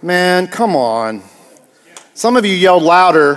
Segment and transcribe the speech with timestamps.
[0.00, 1.22] Man, come on.
[2.14, 3.36] Some of you yelled louder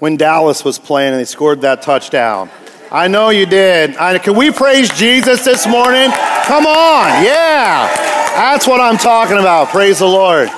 [0.00, 2.50] when Dallas was playing and they scored that touchdown.
[2.90, 3.96] I know you did.
[3.96, 6.10] I, can we praise Jesus this morning?
[6.46, 7.86] Come on, yeah.
[8.34, 9.68] That's what I'm talking about.
[9.68, 10.50] Praise the Lord.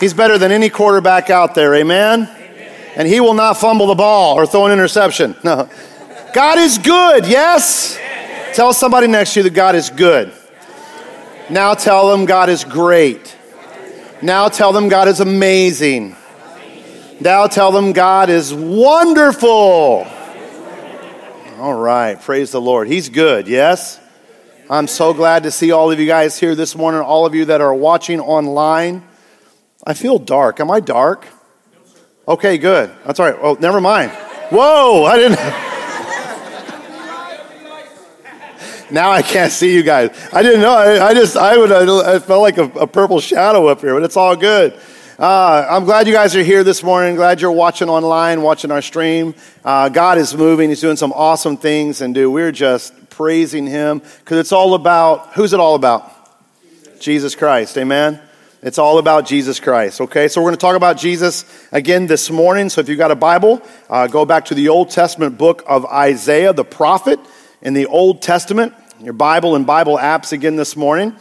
[0.00, 2.22] He's better than any quarterback out there, amen?
[2.22, 2.92] amen.
[2.96, 5.36] And he will not fumble the ball or throw an interception.
[5.44, 5.68] No.
[6.34, 7.98] God is good, yes?
[8.54, 10.32] Tell somebody next to you that God is good.
[11.48, 13.36] Now tell them God is great.
[14.26, 16.16] Now tell them God is amazing.
[17.20, 20.04] Now tell them God is wonderful.
[21.60, 22.88] All right, praise the Lord.
[22.88, 24.00] He's good, yes?
[24.68, 27.44] I'm so glad to see all of you guys here this morning, all of you
[27.44, 29.06] that are watching online.
[29.86, 30.58] I feel dark.
[30.58, 31.28] Am I dark?
[32.26, 32.90] Okay, good.
[33.04, 33.38] That's all right.
[33.40, 34.10] Oh, never mind.
[34.50, 35.38] Whoa, I didn't.
[38.90, 40.10] now I can't see you guys.
[40.32, 40.74] I didn't know.
[40.74, 44.02] I, I just, I would, I felt like a, a, purple shadow up here, but
[44.02, 44.78] it's all good.
[45.18, 47.16] Uh, I'm glad you guys are here this morning.
[47.16, 49.34] Glad you're watching online, watching our stream.
[49.64, 50.68] Uh, God is moving.
[50.68, 55.32] He's doing some awesome things, and dude, we're just praising Him because it's all about
[55.34, 56.12] who's it all about?
[57.00, 57.76] Jesus Christ.
[57.78, 58.20] Amen.
[58.62, 60.28] It's all about Jesus Christ, okay?
[60.28, 62.68] So we're going to talk about Jesus again this morning.
[62.68, 65.84] So if you've got a Bible, uh, go back to the Old Testament book of
[65.86, 67.20] Isaiah, the prophet
[67.66, 71.16] in the Old Testament, your Bible and Bible apps again this morning.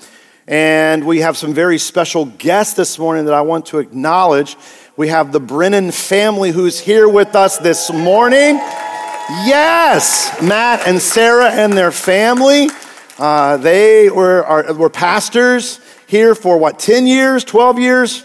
[0.48, 4.56] And we have some very special guests this morning that I want to acknowledge.
[4.96, 8.58] We have the Brennan family who's here with us this morning.
[9.48, 12.70] Yes, Matt and Sarah and their family.
[13.18, 18.24] Uh, they were, are, were pastors here for what, 10 years, 12 years?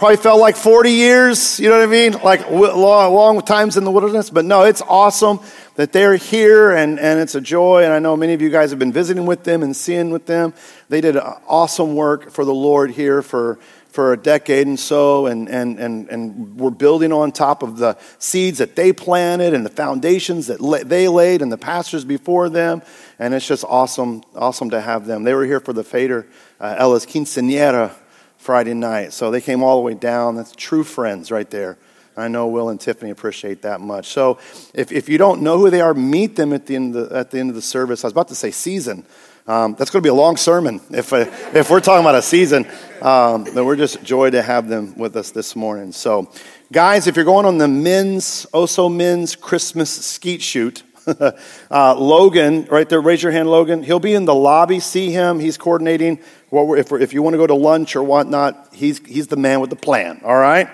[0.00, 2.12] Probably felt like 40 years, you know what I mean?
[2.22, 4.30] Like long, long times in the wilderness.
[4.30, 5.40] But no, it's awesome
[5.74, 7.84] that they're here and, and it's a joy.
[7.84, 10.24] And I know many of you guys have been visiting with them and seeing with
[10.24, 10.54] them.
[10.88, 15.50] They did awesome work for the Lord here for, for a decade and so, and,
[15.50, 19.70] and, and, and we're building on top of the seeds that they planted and the
[19.70, 22.80] foundations that they laid and the pastors before them.
[23.18, 25.24] And it's just awesome, awesome to have them.
[25.24, 26.26] They were here for the Fader
[26.58, 27.94] uh, Ella's Quinceañera
[28.40, 29.12] Friday night.
[29.12, 30.34] So they came all the way down.
[30.34, 31.76] That's true friends right there.
[32.16, 34.08] I know Will and Tiffany appreciate that much.
[34.08, 34.38] So
[34.72, 37.16] if, if you don't know who they are, meet them at the end of the,
[37.16, 38.02] at the, end of the service.
[38.02, 39.04] I was about to say season.
[39.46, 41.18] Um, that's going to be a long sermon if, uh,
[41.54, 42.66] if we're talking about a season.
[43.02, 45.92] Um, but we're just joy to have them with us this morning.
[45.92, 46.32] So,
[46.72, 50.82] guys, if you're going on the men's, Oso men's Christmas skeet shoot,
[51.70, 53.82] uh, Logan, right there, raise your hand, Logan.
[53.82, 54.80] He'll be in the lobby.
[54.80, 55.40] See him.
[55.40, 56.20] He's coordinating.
[56.52, 59.70] If, if you want to go to lunch or whatnot, he's, he's the man with
[59.70, 60.68] the plan, all right?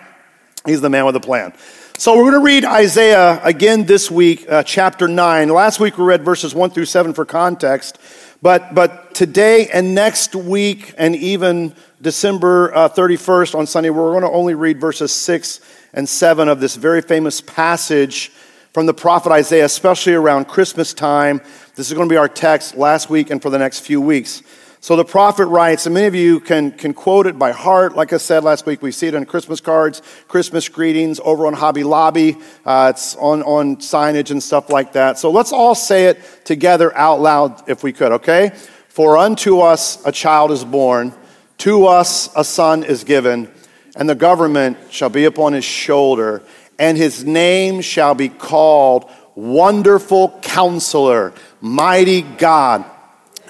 [0.65, 1.53] He's the man with the plan.
[1.99, 5.49] So we're going to read Isaiah again this week, uh, chapter 9.
[5.49, 7.99] Last week we read verses 1 through 7 for context.
[8.43, 14.23] But, but today and next week, and even December uh, 31st on Sunday, we're going
[14.23, 15.61] to only read verses 6
[15.95, 18.31] and 7 of this very famous passage
[18.75, 21.41] from the prophet Isaiah, especially around Christmas time.
[21.77, 24.43] This is going to be our text last week and for the next few weeks.
[24.87, 27.97] So the prophet writes, and many of you can, can quote it by heart.
[27.97, 31.55] Like I said last week, we see it on Christmas cards, Christmas greetings over on
[31.55, 32.37] Hobby Lobby.
[32.65, 35.19] Uh, it's on, on signage and stuff like that.
[35.19, 38.53] So let's all say it together out loud if we could, okay?
[38.89, 41.13] For unto us a child is born,
[41.59, 43.51] to us a son is given,
[43.97, 46.45] and the government shall be upon his shoulder
[46.79, 52.85] and his name shall be called Wonderful Counselor, Mighty God,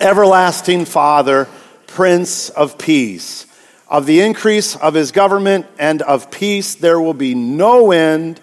[0.01, 1.49] Everlasting Father,
[1.87, 3.47] Prince of Peace.
[3.89, 8.41] Of the increase of his government and of peace there will be no end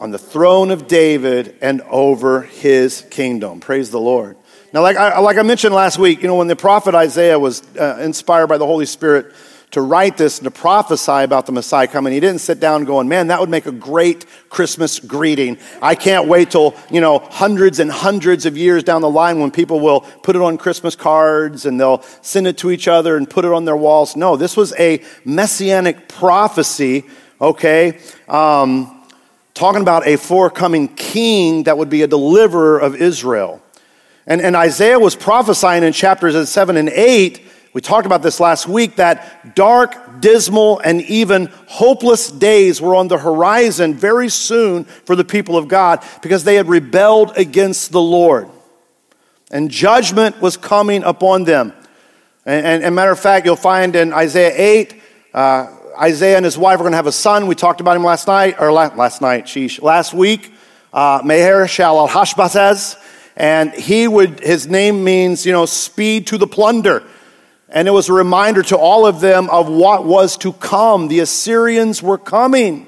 [0.00, 3.60] on the throne of David and over his kingdom.
[3.60, 4.36] Praise the Lord.
[4.72, 7.62] Now, like I, like I mentioned last week, you know, when the prophet Isaiah was
[7.76, 9.34] uh, inspired by the Holy Spirit
[9.72, 12.12] to write this and to prophesy about the Messiah coming.
[12.12, 15.58] He didn't sit down going, man, that would make a great Christmas greeting.
[15.80, 19.50] I can't wait till, you know, hundreds and hundreds of years down the line when
[19.50, 23.28] people will put it on Christmas cards and they'll send it to each other and
[23.28, 24.14] put it on their walls.
[24.14, 27.04] No, this was a messianic prophecy,
[27.40, 27.98] okay?
[28.28, 29.02] Um,
[29.54, 33.62] talking about a forthcoming king that would be a deliverer of Israel.
[34.26, 37.40] And, and Isaiah was prophesying in chapters 7 and 8
[37.72, 43.08] we talked about this last week that dark, dismal, and even hopeless days were on
[43.08, 48.00] the horizon very soon for the people of God because they had rebelled against the
[48.00, 48.48] Lord.
[49.50, 51.72] And judgment was coming upon them.
[52.44, 55.02] And, and, and matter of fact, you'll find in Isaiah 8,
[55.32, 55.66] uh,
[55.98, 57.46] Isaiah and his wife are going to have a son.
[57.46, 60.52] We talked about him last night, or la- last night, sheesh, last week.
[60.92, 62.76] Uh, Meher Shal al.
[63.34, 67.02] And he would, his name means, you know, speed to the plunder.
[67.72, 71.08] And it was a reminder to all of them of what was to come.
[71.08, 72.86] The Assyrians were coming,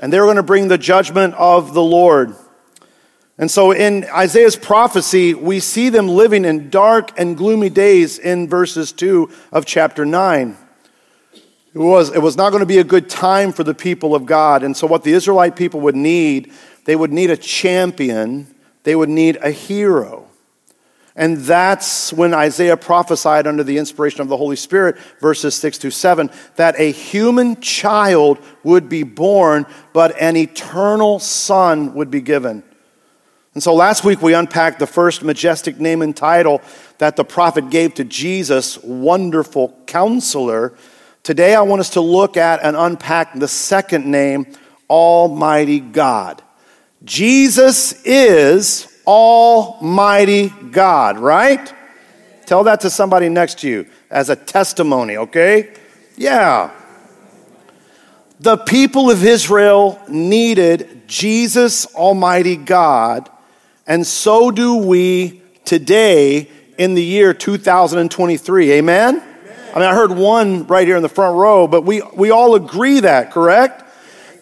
[0.00, 2.34] and they were going to bring the judgment of the Lord.
[3.36, 8.48] And so in Isaiah's prophecy, we see them living in dark and gloomy days in
[8.48, 10.56] verses 2 of chapter 9.
[11.72, 14.24] It was, it was not going to be a good time for the people of
[14.24, 14.62] God.
[14.62, 16.52] And so, what the Israelite people would need,
[16.84, 18.46] they would need a champion,
[18.82, 20.29] they would need a hero.
[21.20, 25.90] And that's when Isaiah prophesied under the inspiration of the Holy Spirit, verses 6 to
[25.90, 32.62] 7, that a human child would be born, but an eternal son would be given.
[33.52, 36.62] And so last week we unpacked the first majestic name and title
[36.96, 40.72] that the prophet gave to Jesus, Wonderful Counselor.
[41.22, 44.46] Today I want us to look at and unpack the second name,
[44.88, 46.42] Almighty God.
[47.04, 51.74] Jesus is Almighty God, right?
[52.46, 55.74] Tell that to somebody next to you as a testimony, okay?
[56.16, 56.70] Yeah.
[58.38, 63.28] The people of Israel needed Jesus, Almighty God,
[63.84, 66.48] and so do we today
[66.78, 68.72] in the year 2023.
[68.74, 69.16] Amen?
[69.74, 72.54] I mean, I heard one right here in the front row, but we, we all
[72.54, 73.82] agree that, correct?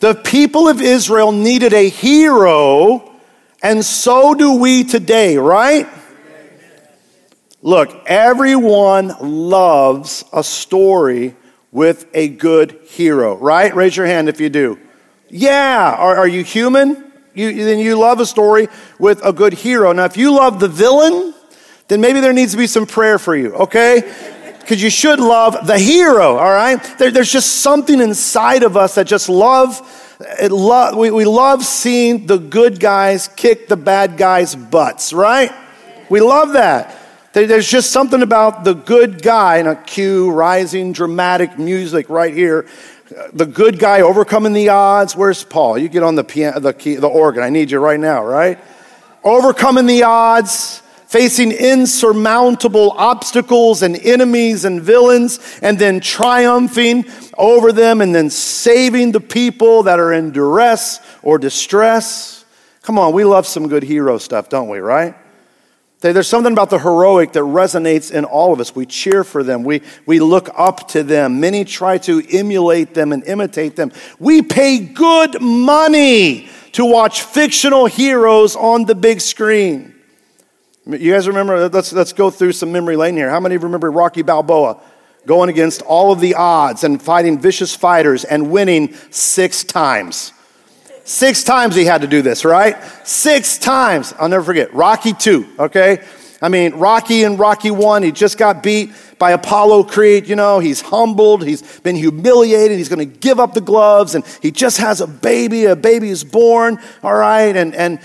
[0.01, 3.08] The people of Israel needed a hero,
[3.63, 5.89] and so do we today, right?
[7.61, 11.37] Look, everyone loves a story
[11.73, 13.75] with a good hero, right?
[13.75, 14.79] Raise your hand if you do.
[15.29, 15.95] Yeah.
[15.99, 17.13] Are, are you human?
[17.35, 18.69] You, then you love a story
[18.99, 19.93] with a good hero.
[19.93, 21.35] Now, if you love the villain,
[21.89, 24.37] then maybe there needs to be some prayer for you, okay?
[24.69, 26.77] because you should love the hero, all right?
[26.99, 29.81] There, there's just something inside of us that just love,
[30.21, 35.53] lo- we, we love seeing the good guys kick the bad guys' butts, right?
[36.11, 36.97] We love that.
[37.33, 42.67] there's just something about the good guy, and a cue, rising dramatic music right here.
[43.33, 45.17] The good guy overcoming the odds.
[45.17, 45.79] Where's Paul?
[45.79, 47.43] You get on the piano, the, key, the organ.
[47.43, 48.59] I need you right now, right?
[49.25, 57.05] Overcoming the odds facing insurmountable obstacles and enemies and villains, and then triumphing
[57.37, 62.45] over them, and then saving the people that are in duress or distress.
[62.83, 65.15] Come on, we love some good hero stuff, don't we, right?
[66.01, 68.75] There's something about the heroic that resonates in all of us.
[68.77, 69.65] We cheer for them.
[69.65, 71.41] We, we look up to them.
[71.41, 73.91] Many try to emulate them and imitate them.
[74.21, 79.98] We pay good money to watch fictional heroes on the big screen.
[80.89, 81.69] You guys remember?
[81.69, 83.29] Let's, let's go through some memory lane here.
[83.29, 84.81] How many remember Rocky Balboa
[85.27, 90.33] going against all of the odds and fighting vicious fighters and winning six times?
[91.05, 92.83] Six times he had to do this, right?
[93.07, 94.15] Six times.
[94.19, 94.73] I'll never forget.
[94.73, 96.03] Rocky 2, okay?
[96.41, 100.27] I mean, Rocky and Rocky 1, he just got beat by Apollo Creed.
[100.27, 104.25] You know, he's humbled, he's been humiliated, he's going to give up the gloves, and
[104.41, 105.67] he just has a baby.
[105.67, 107.55] A baby is born, all right?
[107.55, 108.01] And, and,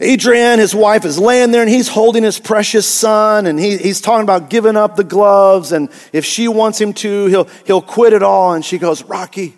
[0.00, 4.00] Adrian, his wife, is laying there and he's holding his precious son and he, he's
[4.00, 5.70] talking about giving up the gloves.
[5.70, 8.54] And if she wants him to, he'll, he'll quit it all.
[8.54, 9.54] And she goes, Rocky, you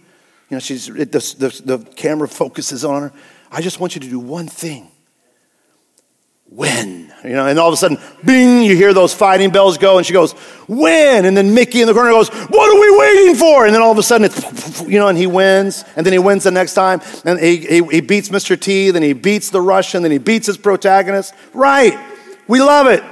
[0.50, 3.12] know, she's, it, the, the, the camera focuses on her.
[3.50, 4.90] I just want you to do one thing
[6.50, 7.12] win.
[7.24, 10.06] You know, and all of a sudden, bing, you hear those fighting bells go, and
[10.06, 10.32] she goes,
[10.68, 11.24] when?
[11.24, 13.66] And then Mickey in the corner goes, what are we waiting for?
[13.66, 15.84] And then all of a sudden, it's, you know, and he wins.
[15.96, 17.00] And then he wins the next time.
[17.24, 18.60] And he, he, he beats Mr.
[18.60, 21.34] T, then he beats the Russian, then he beats his protagonist.
[21.52, 21.98] Right.
[22.46, 23.02] We love it.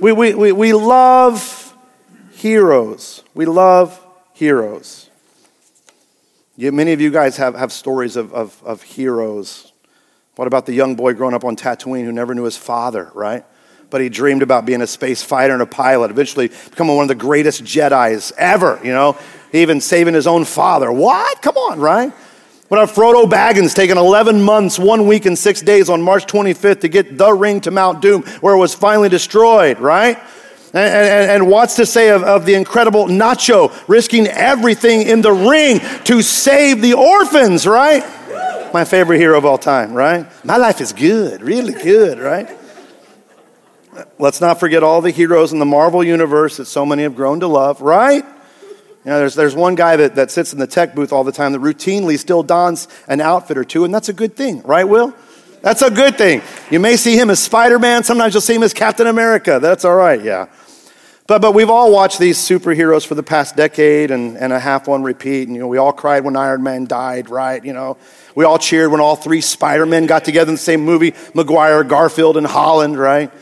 [0.00, 1.74] We, we, we, we love
[2.32, 3.24] heroes.
[3.34, 4.00] We love
[4.34, 5.10] heroes.
[6.56, 9.72] You, many of you guys have, have stories of, of, of heroes
[10.36, 13.44] what about the young boy growing up on Tatooine who never knew his father, right?
[13.88, 17.08] But he dreamed about being a space fighter and a pilot, eventually becoming one of
[17.08, 19.16] the greatest Jedi's ever, you know,
[19.52, 20.92] even saving his own father.
[20.92, 21.40] What?
[21.40, 22.12] Come on, right?
[22.68, 26.80] What about Frodo Baggins taking 11 months, one week, and six days on March 25th
[26.80, 30.18] to get the ring to Mount Doom, where it was finally destroyed, right?
[30.74, 35.32] And, and, and, what's to say of, of the incredible Nacho risking everything in the
[35.32, 38.02] ring to save the orphans, right?
[38.72, 40.26] My favorite hero of all time, right?
[40.44, 42.48] My life is good, really good, right?
[44.18, 47.40] Let's not forget all the heroes in the Marvel universe that so many have grown
[47.40, 48.24] to love, right?
[48.24, 51.32] You know, there's, there's one guy that, that sits in the tech booth all the
[51.32, 54.84] time that routinely still dons an outfit or two, and that's a good thing, right,
[54.84, 55.14] Will?
[55.62, 56.42] That's a good thing.
[56.70, 59.58] You may see him as Spider Man, sometimes you'll see him as Captain America.
[59.60, 60.46] That's all right, yeah.
[61.26, 64.88] But, but we've all watched these superheroes for the past decade and, and a half
[64.88, 65.48] on repeat.
[65.48, 67.64] And, you know, we all cried when Iron Man died, right?
[67.64, 67.96] You know,
[68.34, 72.36] we all cheered when all three Spider-Men got together in the same movie, Maguire, Garfield,
[72.36, 73.32] and Holland, right?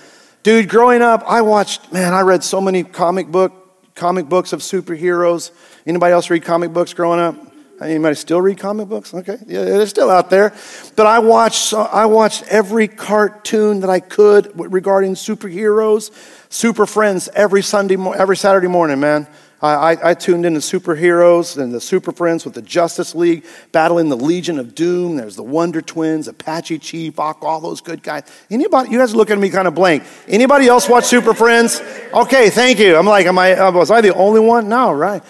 [0.42, 3.64] Dude, growing up, I watched, man, I read so many comic book
[3.94, 5.50] comic books of superheroes?
[5.86, 7.53] Anybody else read comic books growing up?
[7.80, 9.12] Anybody still read comic books?
[9.12, 10.54] Okay, yeah, they're still out there.
[10.96, 16.10] But I watched, I watched every cartoon that I could regarding superheroes,
[16.50, 19.26] Super Friends every Sunday, every Saturday morning, man.
[19.64, 24.16] I, I, tuned into superheroes and the Super Friends with the Justice League battling the
[24.16, 25.16] Legion of Doom.
[25.16, 28.24] There's the Wonder Twins, Apache Chief, all those good guys.
[28.50, 28.90] Anybody?
[28.90, 30.04] You guys are looking at me kind of blank.
[30.28, 31.80] Anybody else watch Super Friends?
[32.12, 32.94] Okay, thank you.
[32.94, 33.52] I'm like, am I?
[33.52, 34.68] Uh, was I the only one?
[34.68, 35.22] No, right.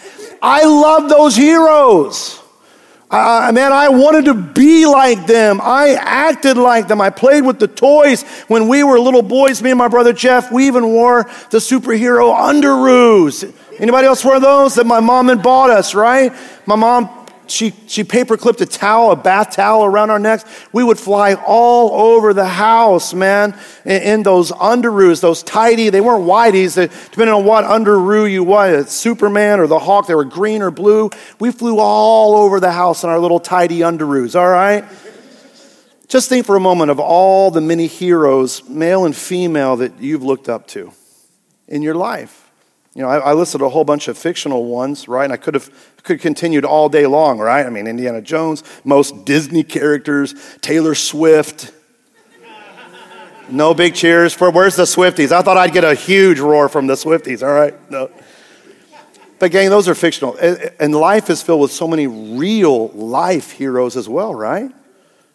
[0.46, 2.38] I love those heroes.
[3.10, 5.58] I, man, I wanted to be like them.
[5.62, 7.00] I acted like them.
[7.00, 9.62] I played with the toys when we were little boys.
[9.62, 13.54] Me and my brother Jeff, we even wore the superhero underoos.
[13.78, 16.30] Anybody else wear those that my mom had bought us, right?
[16.66, 20.44] My mom she, she paper clipped a towel, a bath towel around our necks.
[20.72, 26.00] We would fly all over the house, man, in, in those underoos, those tidy, they
[26.00, 30.14] weren't whiteies, they, depending on what underoo you was, uh, Superman or the Hawk, they
[30.14, 31.10] were green or blue.
[31.38, 34.84] We flew all over the house in our little tidy underoos, all right?
[36.08, 40.22] Just think for a moment of all the many heroes, male and female, that you've
[40.22, 40.92] looked up to
[41.66, 42.43] in your life.
[42.94, 45.24] You know, I, I, listed a whole bunch of fictional ones, right?
[45.24, 45.68] And I could have
[46.04, 47.66] could have continued all day long, right?
[47.66, 51.72] I mean, Indiana Jones, most Disney characters, Taylor Swift.
[53.50, 55.32] No big cheers for where's the Swifties?
[55.32, 57.74] I thought I'd get a huge roar from the Swifties, all right?
[57.90, 58.10] No.
[59.38, 60.36] But, gang, those are fictional.
[60.80, 64.70] And life is filled with so many real life heroes as well, right?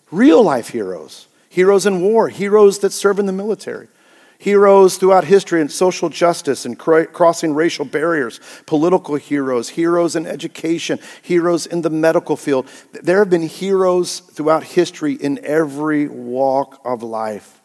[0.10, 1.28] Real life heroes.
[1.50, 3.90] Heroes in war, heroes that serve in the military
[4.40, 10.98] heroes throughout history in social justice and crossing racial barriers, political heroes, heroes in education,
[11.22, 12.68] heroes in the medical field.
[12.94, 17.59] There have been heroes throughout history in every walk of life.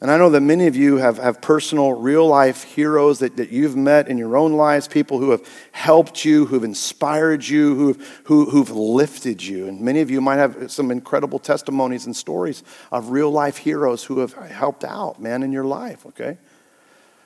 [0.00, 3.50] And I know that many of you have, have personal, real life heroes that, that
[3.50, 8.20] you've met in your own lives, people who have helped you, who've inspired you, who've,
[8.24, 9.66] who, who've lifted you.
[9.66, 12.62] And many of you might have some incredible testimonies and stories
[12.92, 16.36] of real life heroes who have helped out, man, in your life, okay?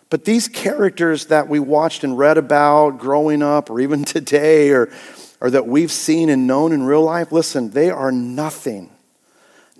[0.08, 4.92] But these characters that we watched and read about growing up, or even today, or,
[5.40, 8.90] or that we've seen and known in real life, listen, they are nothing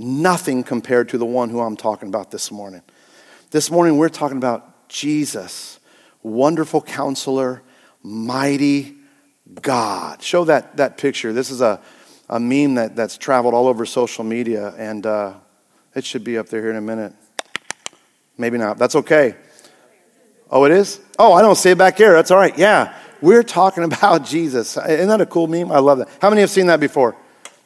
[0.03, 2.81] Nothing compared to the one who I'm talking about this morning.
[3.51, 5.79] This morning, we're talking about Jesus,
[6.23, 7.61] wonderful counselor,
[8.03, 8.97] mighty
[9.61, 10.23] God.
[10.23, 11.35] Show that, that picture.
[11.35, 11.83] This is a,
[12.31, 15.35] a meme that, that's traveled all over social media, and uh,
[15.95, 17.13] it should be up there here in a minute.
[18.39, 18.79] Maybe not.
[18.79, 19.37] That's okay.
[20.51, 20.99] Oh, it is?
[21.19, 22.15] Oh, I don't see it back here.
[22.15, 22.57] That's all right.
[22.57, 22.97] Yeah.
[23.21, 24.79] We're talking about Jesus.
[24.79, 25.71] Isn't that a cool meme?
[25.71, 26.09] I love that.
[26.23, 27.19] How many have seen that before?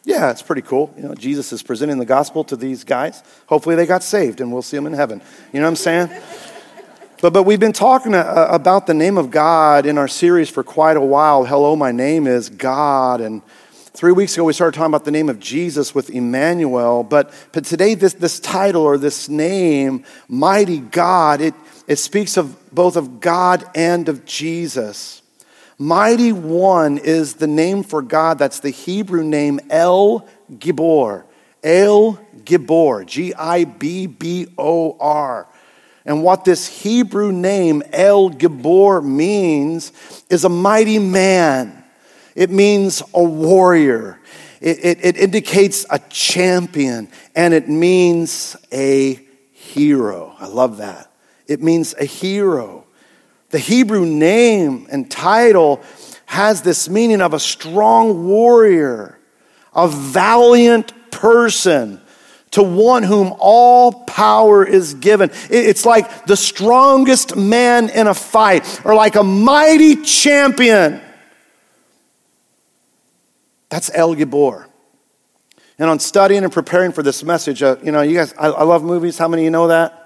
[0.04, 0.92] Yeah, it's pretty cool.
[0.96, 3.22] You know, Jesus is presenting the gospel to these guys.
[3.46, 5.22] Hopefully they got saved and we'll see them in heaven.
[5.52, 6.22] You know what I'm saying?
[7.22, 10.62] But, but we've been talking uh, about the name of God in our series for
[10.62, 11.46] quite a while.
[11.46, 13.22] Hello, my name is God.
[13.22, 13.40] And
[13.72, 17.02] three weeks ago, we started talking about the name of Jesus with Emmanuel.
[17.02, 21.54] But, but today, this, this title or this name, Mighty God, it,
[21.86, 25.22] it speaks of both of God and of Jesus.
[25.78, 28.38] Mighty One is the name for God.
[28.38, 31.24] That's the Hebrew name El Gibbor.
[31.62, 32.14] El
[32.44, 35.48] Gibbor, G I B B O R.
[36.04, 39.92] And what this Hebrew name, El Gibbor, means
[40.28, 41.82] is a mighty man.
[42.34, 44.20] It means a warrior.
[44.60, 47.08] It, it, it, indicates a champion.
[47.34, 49.14] And it means a
[49.52, 50.34] hero.
[50.38, 51.10] I love that.
[51.46, 52.83] It means a hero.
[53.54, 55.80] The Hebrew name and title
[56.26, 59.16] has this meaning of a strong warrior,
[59.72, 62.00] a valiant person,
[62.50, 65.30] to one whom all power is given.
[65.50, 71.00] It's like the strongest man in a fight, or like a mighty champion.
[73.68, 74.66] That's El Gibbor.
[75.78, 78.64] And on studying and preparing for this message, uh, you know, you guys, I, I
[78.64, 79.16] love movies.
[79.16, 80.03] How many of you know that?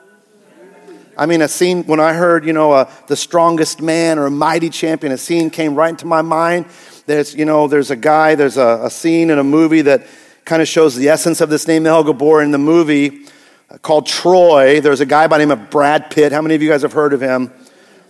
[1.19, 4.31] I mean, a scene, when I heard, you know, uh, the strongest man or a
[4.31, 6.67] mighty champion, a scene came right into my mind.
[7.07, 10.07] There's, you know, there's a guy, there's a, a scene in a movie that
[10.45, 13.27] kind of shows the essence of this name, El Gibbor, in the movie
[13.69, 14.81] uh, called Troy.
[14.81, 16.31] There's a guy by the name of Brad Pitt.
[16.31, 17.51] How many of you guys have heard of him?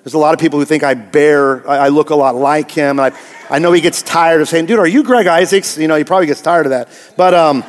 [0.04, 3.00] There's a lot of people who think I bear, I look a lot like him.
[3.00, 3.12] I,
[3.48, 5.78] I know he gets tired of saying, dude, are you Greg Isaacs?
[5.78, 6.88] You know, he probably gets tired of that.
[7.16, 7.64] But, um,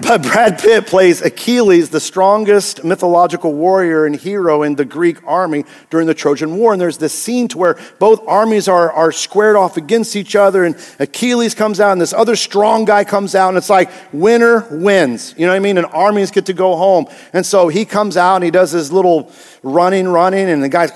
[0.00, 5.64] but Brad Pitt plays Achilles, the strongest mythological warrior and hero in the Greek army
[5.90, 6.72] during the Trojan War.
[6.72, 10.64] And there's this scene to where both armies are, are squared off against each other,
[10.64, 14.66] and Achilles comes out, and this other strong guy comes out, and it's like winner
[14.70, 15.34] wins.
[15.38, 15.78] You know what I mean?
[15.78, 17.06] And armies get to go home.
[17.32, 19.30] And so he comes out and he does his little
[19.62, 20.90] running, running, and the guy's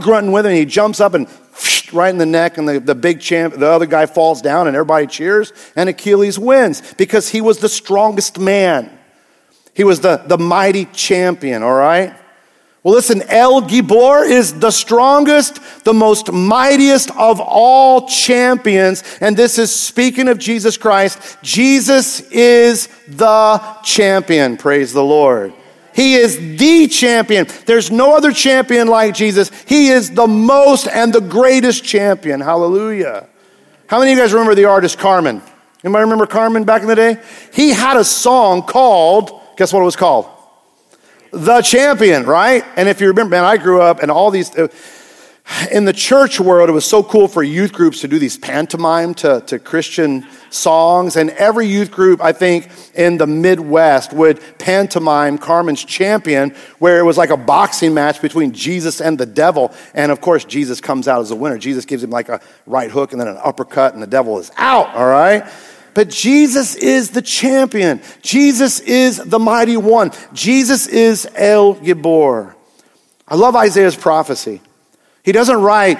[0.00, 1.26] grunting with him, and he jumps up and
[1.92, 4.76] right in the neck, and the, the big champ, the other guy falls down, and
[4.76, 8.98] everybody cheers, and Achilles wins because he was the strongest man.
[9.74, 12.14] He was the, the mighty champion, all right?
[12.82, 19.04] Well, listen, El Gibbor is the strongest, the most mightiest of all champions.
[19.20, 21.38] And this is speaking of Jesus Christ.
[21.42, 24.56] Jesus is the champion.
[24.56, 25.52] Praise the Lord.
[25.94, 27.46] He is the champion.
[27.66, 29.50] There's no other champion like Jesus.
[29.66, 32.40] He is the most and the greatest champion.
[32.40, 33.28] Hallelujah.
[33.86, 35.42] How many of you guys remember the artist Carmen?
[35.84, 37.18] Anybody remember Carmen back in the day?
[37.52, 40.28] He had a song called, guess what it was called?
[41.32, 42.64] The Champion, right?
[42.76, 44.50] And if you remember, man, I grew up and all these,
[45.70, 49.14] in the church world, it was so cool for youth groups to do these pantomime
[49.14, 51.16] to, to Christian songs.
[51.16, 57.04] And every youth group, I think, in the Midwest would pantomime Carmen's Champion, where it
[57.04, 59.72] was like a boxing match between Jesus and the devil.
[59.94, 61.58] And of course, Jesus comes out as a winner.
[61.58, 64.50] Jesus gives him like a right hook and then an uppercut, and the devil is
[64.56, 65.44] out, all right?
[65.94, 68.00] But Jesus is the champion.
[68.22, 70.12] Jesus is the mighty one.
[70.32, 72.54] Jesus is El Gibbor.
[73.28, 74.62] I love Isaiah's prophecy.
[75.22, 75.98] He doesn't write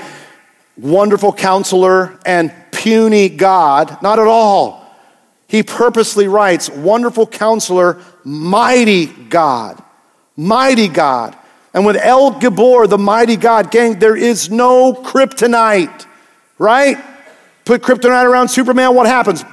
[0.76, 4.83] wonderful counselor and puny God, not at all.
[5.47, 9.83] He purposely writes wonderful counselor, mighty God,
[10.37, 11.37] mighty God.
[11.75, 16.07] And with El Gibbor, the mighty God, gang, there is no kryptonite,
[16.59, 16.97] right?
[17.64, 19.45] Put kryptonite around Superman, what happens?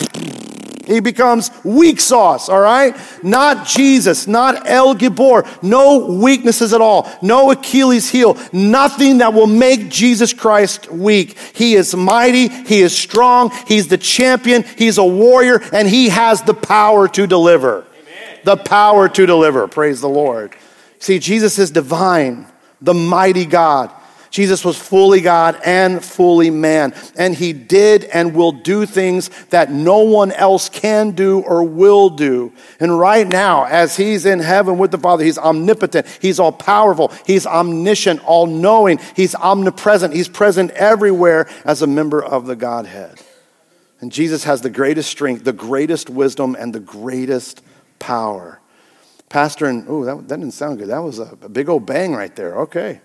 [0.89, 2.95] He becomes weak sauce, all right?
[3.23, 9.45] Not Jesus, not El Gibbor, no weaknesses at all, no Achilles heel, nothing that will
[9.45, 11.37] make Jesus Christ weak.
[11.53, 16.41] He is mighty, he is strong, he's the champion, he's a warrior, and he has
[16.41, 17.81] the power to deliver.
[17.81, 18.39] Amen.
[18.43, 19.67] The power to deliver.
[19.67, 20.55] Praise the Lord.
[20.97, 22.47] See, Jesus is divine,
[22.81, 23.91] the mighty God.
[24.29, 26.93] Jesus was fully God and fully man.
[27.15, 32.09] And he did and will do things that no one else can do or will
[32.09, 32.53] do.
[32.79, 37.11] And right now, as he's in heaven with the Father, he's omnipotent, he's all powerful,
[37.25, 43.19] he's omniscient, all knowing, he's omnipresent, he's present everywhere as a member of the Godhead.
[44.01, 47.61] And Jesus has the greatest strength, the greatest wisdom, and the greatest
[47.97, 48.61] power.
[49.27, 50.87] Pastor, and oh, that, that didn't sound good.
[50.87, 52.61] That was a, a big old bang right there.
[52.61, 53.01] Okay.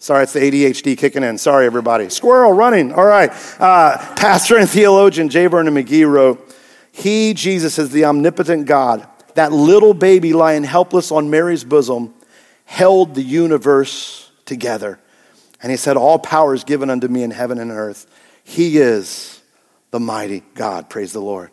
[0.00, 1.36] Sorry, it's the ADHD kicking in.
[1.36, 2.08] Sorry, everybody.
[2.08, 2.90] Squirrel running.
[2.94, 3.30] All right.
[3.60, 5.46] Uh, pastor and theologian J.
[5.46, 6.56] Vernon McGee wrote,
[6.90, 9.06] He, Jesus, is the omnipotent God.
[9.34, 12.14] That little baby lying helpless on Mary's bosom
[12.64, 14.98] held the universe together.
[15.62, 18.06] And he said, All power is given unto me in heaven and earth.
[18.42, 19.42] He is
[19.90, 20.88] the mighty God.
[20.88, 21.50] Praise the Lord.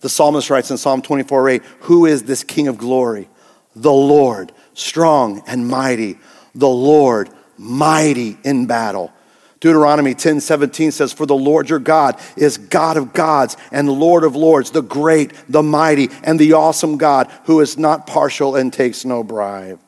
[0.00, 3.28] The psalmist writes in Psalm 24 8, Who is this King of glory?
[3.74, 6.18] The Lord, strong and mighty.
[6.54, 9.12] The Lord, mighty in battle.
[9.60, 14.24] Deuteronomy 10 17 says, For the Lord your God is God of gods and Lord
[14.24, 18.72] of lords, the great, the mighty, and the awesome God who is not partial and
[18.72, 19.80] takes no bribe.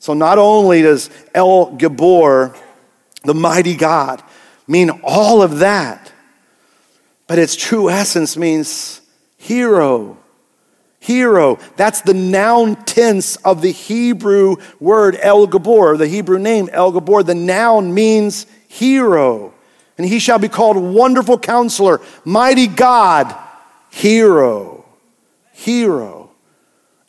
[0.00, 2.56] So not only does El Gibbor,
[3.22, 4.22] the mighty God,
[4.66, 6.12] mean all of that,
[7.26, 9.00] but its true essence means
[9.38, 10.18] hero
[11.04, 11.58] hero.
[11.76, 17.22] That's the noun tense of the Hebrew word El Gabor, the Hebrew name El Gabor.
[17.22, 19.52] The noun means hero.
[19.98, 23.36] And he shall be called Wonderful Counselor, Mighty God,
[23.90, 24.86] Hero.
[25.52, 26.30] Hero.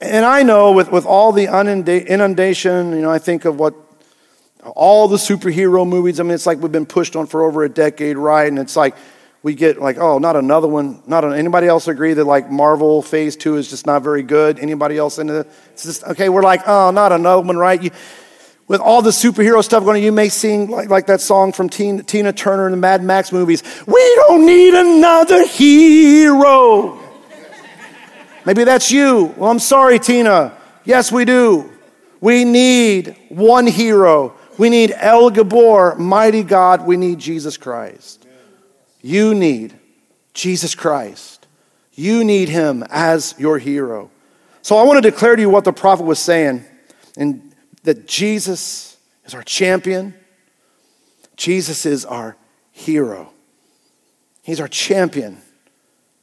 [0.01, 3.75] And I know with, with all the inundation, you know, I think of what
[4.75, 7.69] all the superhero movies, I mean, it's like we've been pushed on for over a
[7.69, 8.47] decade, right?
[8.47, 8.95] And it's like,
[9.45, 11.03] we get like, oh, not another one.
[11.05, 14.57] Not an, anybody else agree that like Marvel Phase Two is just not very good?
[14.57, 15.47] Anybody else into it?
[15.73, 16.29] It's just okay.
[16.29, 17.79] We're like, oh, not another one, right?
[17.79, 17.91] You,
[18.67, 21.69] with all the superhero stuff going on, you may sing like, like that song from
[21.69, 23.61] Tina, Tina Turner in the Mad Max movies.
[23.85, 26.99] We don't need another hero.
[28.47, 29.31] Maybe that's you.
[29.37, 30.57] Well, I'm sorry, Tina.
[30.85, 31.71] Yes, we do.
[32.19, 34.33] We need one hero.
[34.57, 36.87] We need El Gabor, mighty God.
[36.87, 38.24] We need Jesus Christ.
[39.05, 39.75] You need
[40.33, 41.45] Jesus Christ.
[41.93, 44.09] You need him as your hero.
[44.63, 46.65] So I want to declare to you what the prophet was saying,
[47.15, 50.15] and that Jesus is our champion.
[51.37, 52.35] Jesus is our
[52.71, 53.31] hero.
[54.41, 55.37] He's our champion.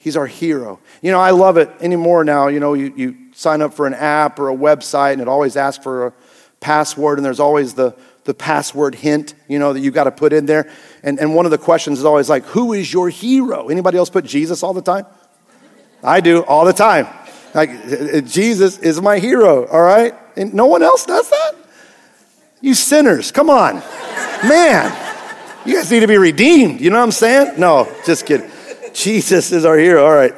[0.01, 0.81] He's our hero.
[1.03, 2.49] You know, I love it anymore now.
[2.49, 5.57] You know, you, you sign up for an app or a website, and it always
[5.57, 6.12] asks for a
[6.59, 10.32] password, and there's always the the password hint, you know, that you got to put
[10.32, 10.70] in there.
[11.02, 13.68] And, and one of the questions is always like, who is your hero?
[13.68, 15.06] Anybody else put Jesus all the time?
[16.02, 17.06] I do all the time.
[17.54, 20.14] Like, eh, eh, Jesus is my hero, all right?
[20.37, 21.52] And no one else does that?
[22.61, 23.82] You sinners, come on.
[24.48, 24.92] Man,
[25.64, 26.80] You guys need to be redeemed.
[26.80, 27.58] You know what I'm saying?
[27.58, 28.50] No, just kidding.
[28.92, 30.04] Jesus is our hero.
[30.04, 30.35] All right.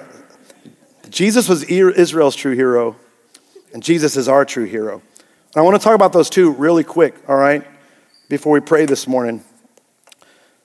[1.09, 2.97] Jesus was Israel's true hero,
[3.73, 4.95] and Jesus is our true hero.
[4.95, 7.65] And I want to talk about those two really quick, all right,
[8.29, 9.43] before we pray this morning.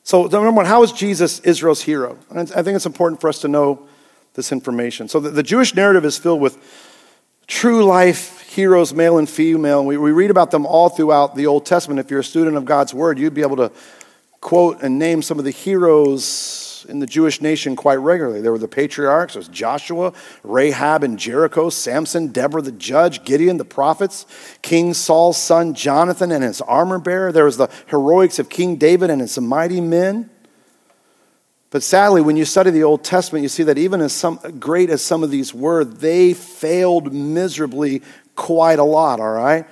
[0.04, 2.18] So, number one, how is Jesus Israel's hero?
[2.30, 3.88] And I think it's important for us to know
[4.34, 5.08] this information.
[5.08, 6.58] So, the, the Jewish narrative is filled with
[7.48, 9.86] true life heroes, male and female.
[9.86, 12.00] We, we read about them all throughout the Old Testament.
[12.00, 13.72] If you're a student of God's Word, you'd be able to
[14.42, 18.42] quote and name some of the heroes in the Jewish nation quite regularly.
[18.42, 20.14] There were the patriarchs, there was Joshua,
[20.44, 24.26] Rahab and Jericho, Samson, Deborah the judge, Gideon, the prophets,
[24.62, 27.32] King Saul's son Jonathan and his armor bearer.
[27.32, 30.30] There was the heroics of King David and his mighty men.
[31.72, 34.90] But sadly, when you study the Old Testament, you see that even as some, great
[34.90, 38.02] as some of these were, they failed miserably
[38.36, 39.68] quite a lot, all right?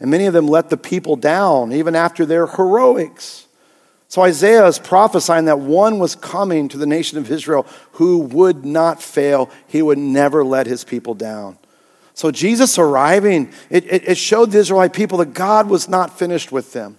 [0.00, 3.46] And many of them let the people down, even after their heroics.
[4.12, 8.62] So Isaiah is prophesying that one was coming to the nation of Israel who would
[8.62, 9.48] not fail.
[9.66, 11.56] He would never let his people down.
[12.12, 16.52] So Jesus arriving, it, it, it showed the Israelite people that God was not finished
[16.52, 16.98] with them.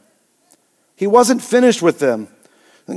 [0.96, 2.30] He wasn't finished with them.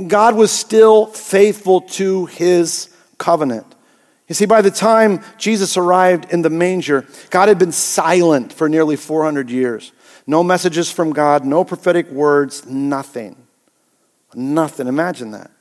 [0.07, 3.67] God was still faithful to his covenant.
[4.27, 8.67] You see, by the time Jesus arrived in the manger, God had been silent for
[8.67, 9.91] nearly 400 years.
[10.25, 13.43] No messages from God, no prophetic words, nothing.
[14.33, 14.87] Nothing.
[14.87, 15.51] Imagine that.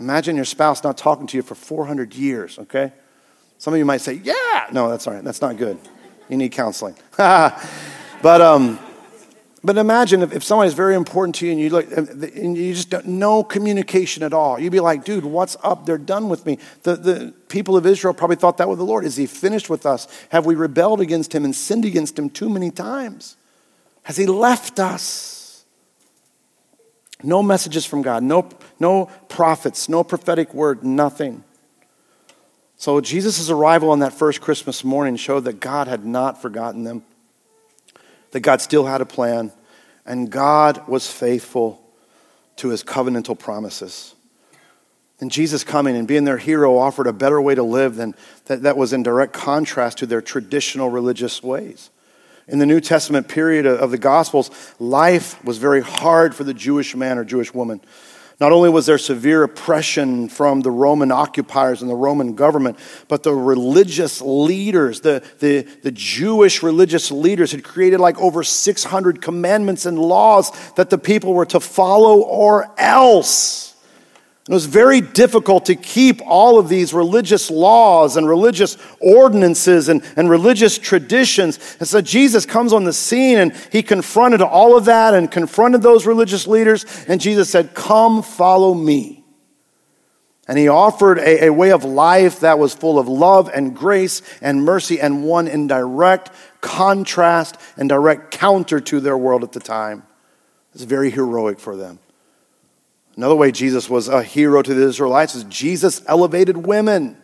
[0.00, 2.92] Imagine your spouse not talking to you for 400 years, okay?
[3.58, 4.66] Some of you might say, yeah.
[4.72, 5.22] No, that's all right.
[5.22, 5.78] That's not good.
[6.28, 6.96] You need counseling.
[7.16, 7.60] but,
[8.24, 8.78] um,
[9.62, 12.90] but imagine if, if somebody's very important to you and you, look, and you just
[12.90, 14.58] don't, no communication at all.
[14.58, 15.86] You'd be like, dude, what's up?
[15.86, 16.58] They're done with me.
[16.82, 19.04] The, the people of Israel probably thought that with the Lord.
[19.04, 20.08] Is he finished with us?
[20.30, 23.36] Have we rebelled against him and sinned against him too many times?
[24.04, 25.41] Has he left us?
[27.22, 28.48] No messages from God, no,
[28.80, 31.44] no prophets, no prophetic word, nothing.
[32.76, 37.04] So Jesus' arrival on that first Christmas morning showed that God had not forgotten them,
[38.32, 39.52] that God still had a plan,
[40.04, 41.80] and God was faithful
[42.56, 44.16] to his covenantal promises.
[45.20, 48.62] And Jesus coming and being their hero offered a better way to live than that,
[48.62, 51.90] that was in direct contrast to their traditional religious ways.
[52.48, 56.96] In the New Testament period of the Gospels, life was very hard for the Jewish
[56.96, 57.80] man or Jewish woman.
[58.40, 62.76] Not only was there severe oppression from the Roman occupiers and the Roman government,
[63.06, 69.22] but the religious leaders, the, the, the Jewish religious leaders, had created like over 600
[69.22, 73.71] commandments and laws that the people were to follow or else.
[74.48, 80.02] It was very difficult to keep all of these religious laws and religious ordinances and,
[80.16, 81.76] and religious traditions.
[81.78, 85.82] And so Jesus comes on the scene and he confronted all of that and confronted
[85.82, 86.84] those religious leaders.
[87.06, 89.22] And Jesus said, Come, follow me.
[90.48, 94.22] And he offered a, a way of life that was full of love and grace
[94.40, 99.60] and mercy and one in direct contrast and direct counter to their world at the
[99.60, 100.02] time.
[100.74, 102.00] It's very heroic for them.
[103.16, 107.16] Another way Jesus was a hero to the Israelites is Jesus elevated women.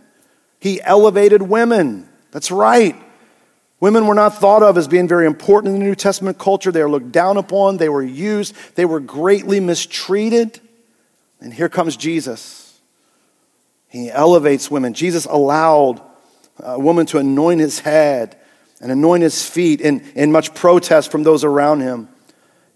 [0.61, 2.09] He elevated women.
[2.31, 2.97] That's right.
[3.81, 6.73] Women were not thought of as being very important in the New Testament culture.
[6.73, 10.61] They were looked down upon, they were used, they were greatly mistreated.
[11.41, 12.81] And here comes Jesus.
[13.89, 14.95] He elevates women.
[14.95, 16.01] Jesus allowed
[16.63, 18.37] uh, a woman to anoint his head
[18.81, 22.09] and anoint his feet in, in much protest from those around him.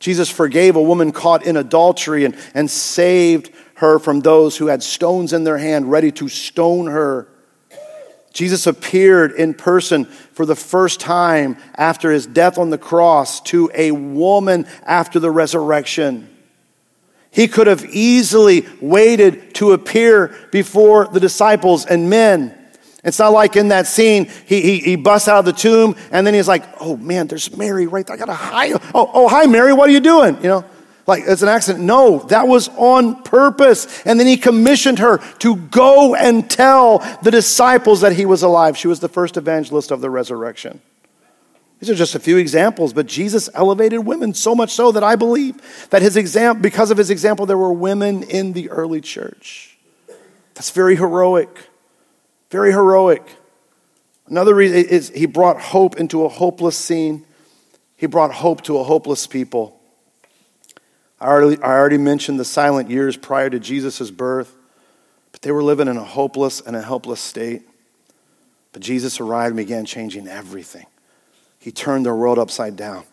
[0.02, 4.82] Jesus forgave a woman caught in adultery and, and saved her from those who had
[4.82, 7.28] stones in their hand, ready to stone her.
[8.32, 13.70] Jesus appeared in person for the first time after his death on the cross to
[13.74, 16.28] a woman after the resurrection.
[17.30, 22.58] He could have easily waited to appear before the disciples and men.
[23.04, 26.24] It's not like in that scene, he, he, he, busts out of the tomb and
[26.24, 28.14] then he's like, oh man, there's Mary right there.
[28.14, 28.72] I got to hide.
[28.94, 30.36] Oh, oh, hi, Mary, what are you doing?
[30.36, 30.64] You know,
[31.08, 31.84] like it's an accident.
[31.84, 34.02] No, that was on purpose.
[34.06, 38.76] And then he commissioned her to go and tell the disciples that he was alive.
[38.76, 40.80] She was the first evangelist of the resurrection.
[41.80, 45.16] These are just a few examples, but Jesus elevated women so much so that I
[45.16, 49.76] believe that his example, because of his example, there were women in the early church.
[50.54, 51.48] That's very heroic.
[52.52, 53.22] Very heroic.
[54.26, 57.24] Another reason is he brought hope into a hopeless scene.
[57.96, 59.80] He brought hope to a hopeless people.
[61.18, 64.54] I already, I already mentioned the silent years prior to Jesus' birth,
[65.30, 67.62] but they were living in a hopeless and a helpless state.
[68.72, 70.84] But Jesus arrived and began changing everything.
[71.58, 73.04] He turned their world upside down.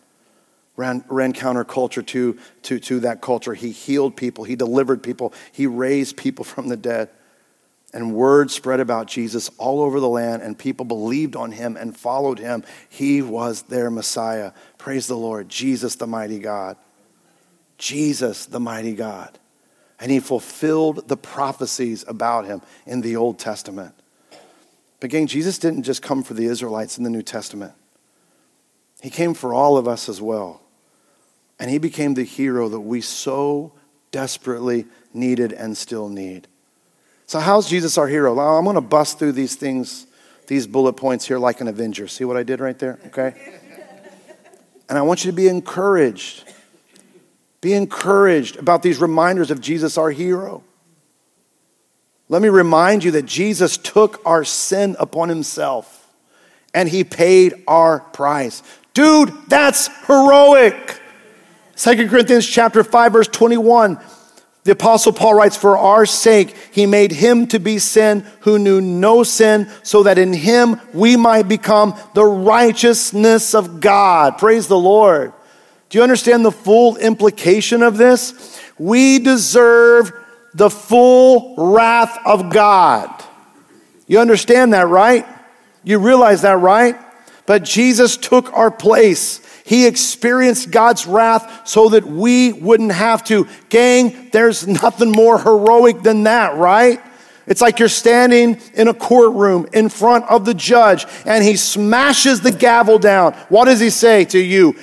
[0.75, 3.53] ran, ran counterculture to, to, to that culture.
[3.53, 7.09] He healed people, he delivered people, he raised people from the dead.
[7.91, 11.97] And word spread about Jesus all over the land, and people believed on him and
[11.97, 12.63] followed him.
[12.87, 14.51] He was their Messiah.
[14.77, 15.49] Praise the Lord.
[15.49, 16.77] Jesus, the mighty God.
[17.79, 19.39] Jesus, the mighty God.
[19.99, 23.95] And he fulfilled the prophecies about him in the Old Testament.
[24.99, 27.73] But, gang, Jesus didn't just come for the Israelites in the New Testament,
[29.01, 30.61] he came for all of us as well.
[31.57, 33.73] And he became the hero that we so
[34.11, 36.47] desperately needed and still need.
[37.29, 38.39] So, how's Jesus our hero?
[38.39, 40.07] I'm going to bust through these things,
[40.47, 42.07] these bullet points here like an Avenger.
[42.07, 42.97] See what I did right there?
[43.05, 43.35] Okay?
[44.89, 46.51] And I want you to be encouraged.
[47.61, 50.63] Be encouraged about these reminders of Jesus, our hero.
[52.29, 56.11] Let me remind you that Jesus took our sin upon himself
[56.73, 58.63] and he paid our price.
[58.95, 60.99] Dude, that's heroic.
[61.75, 63.99] Second Corinthians chapter 5 verse 21.
[64.69, 68.79] The apostle Paul writes, For our sake, he made him to be sin who knew
[68.79, 74.37] no sin, so that in him we might become the righteousness of God.
[74.37, 75.33] Praise the Lord.
[75.89, 78.61] Do you understand the full implication of this?
[78.77, 80.11] We deserve
[80.53, 83.09] the full wrath of God.
[84.05, 85.25] You understand that, right?
[85.83, 86.95] You realize that, right?
[87.47, 89.41] But Jesus took our place.
[89.69, 93.47] He experienced God's wrath so that we wouldn't have to.
[93.69, 96.99] Gang, there's nothing more heroic than that, right?
[97.45, 102.41] It's like you're standing in a courtroom in front of the judge and he smashes
[102.41, 103.33] the gavel down.
[103.49, 104.75] What does he say to you?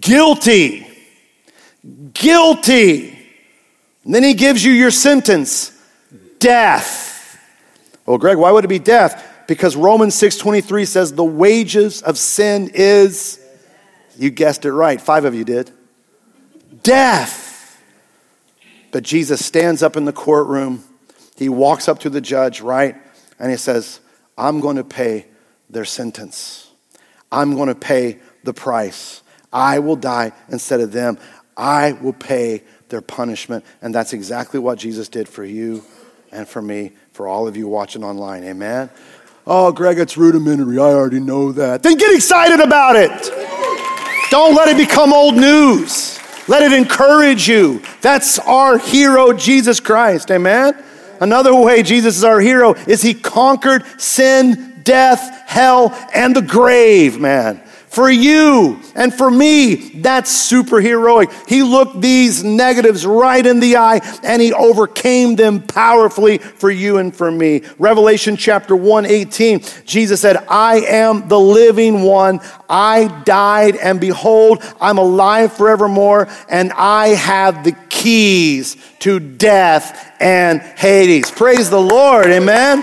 [0.00, 0.86] Guilty.
[2.14, 3.10] Guilty.
[4.06, 5.78] And then he gives you your sentence
[6.38, 7.38] death.
[8.06, 9.44] Well, Greg, why would it be death?
[9.46, 13.38] Because Romans 6:23 says the wages of sin is
[14.16, 15.00] you guessed it right.
[15.00, 15.70] 5 of you did.
[16.82, 17.80] Death.
[18.90, 20.84] But Jesus stands up in the courtroom.
[21.36, 22.96] He walks up to the judge, right?
[23.38, 24.00] And he says,
[24.36, 25.26] "I'm going to pay
[25.70, 26.70] their sentence.
[27.30, 29.22] I'm going to pay the price.
[29.52, 31.18] I will die instead of them.
[31.56, 33.64] I will pay their punishment.
[33.80, 35.82] And that's exactly what Jesus did for you
[36.30, 38.44] and for me, for all of you watching online.
[38.44, 38.90] Amen.
[39.46, 40.78] Oh, Greg, it's rudimentary.
[40.78, 41.82] I already know that.
[41.82, 43.51] Then get excited about it.
[44.32, 46.18] Don't let it become old news.
[46.48, 47.82] Let it encourage you.
[48.00, 50.30] That's our hero, Jesus Christ.
[50.30, 50.74] Amen.
[51.20, 57.20] Another way Jesus is our hero is he conquered sin, death, hell, and the grave,
[57.20, 59.74] man for you and for me.
[59.74, 61.30] That's superheroic.
[61.46, 66.96] He looked these negatives right in the eye and he overcame them powerfully for you
[66.96, 67.62] and for me.
[67.78, 72.40] Revelation chapter 1 18, Jesus said, I am the living one.
[72.66, 80.62] I died and behold, I'm alive forevermore and I have the keys to death and
[80.62, 81.30] Hades.
[81.30, 82.28] Praise the Lord.
[82.28, 82.82] Amen.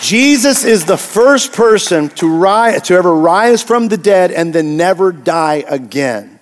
[0.00, 4.76] Jesus is the first person to, rise, to ever rise from the dead and then
[4.76, 6.38] never die again.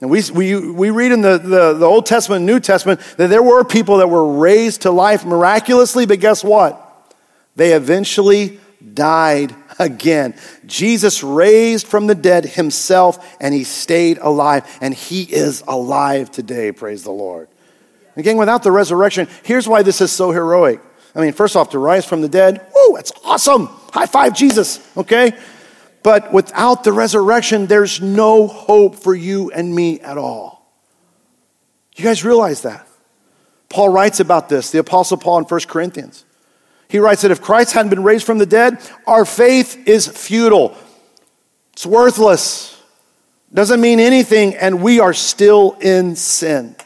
[0.00, 3.28] And we, we, we read in the, the, the Old Testament and New Testament that
[3.28, 6.82] there were people that were raised to life miraculously, but guess what?
[7.56, 8.60] They eventually
[8.92, 10.34] died again.
[10.66, 16.72] Jesus raised from the dead himself and he stayed alive, and he is alive today,
[16.72, 17.48] praise the Lord.
[18.16, 20.80] Again, without the resurrection, here's why this is so heroic.
[21.16, 23.68] I mean, first off, to rise from the dead, whoo, that's awesome.
[23.92, 25.36] High five, Jesus, okay?
[26.02, 30.70] But without the resurrection, there's no hope for you and me at all.
[31.96, 32.86] You guys realize that?
[33.70, 36.24] Paul writes about this, the Apostle Paul in 1 Corinthians.
[36.88, 40.76] He writes that if Christ hadn't been raised from the dead, our faith is futile.
[41.72, 42.80] It's worthless.
[43.52, 46.76] Doesn't mean anything, and we are still in sin.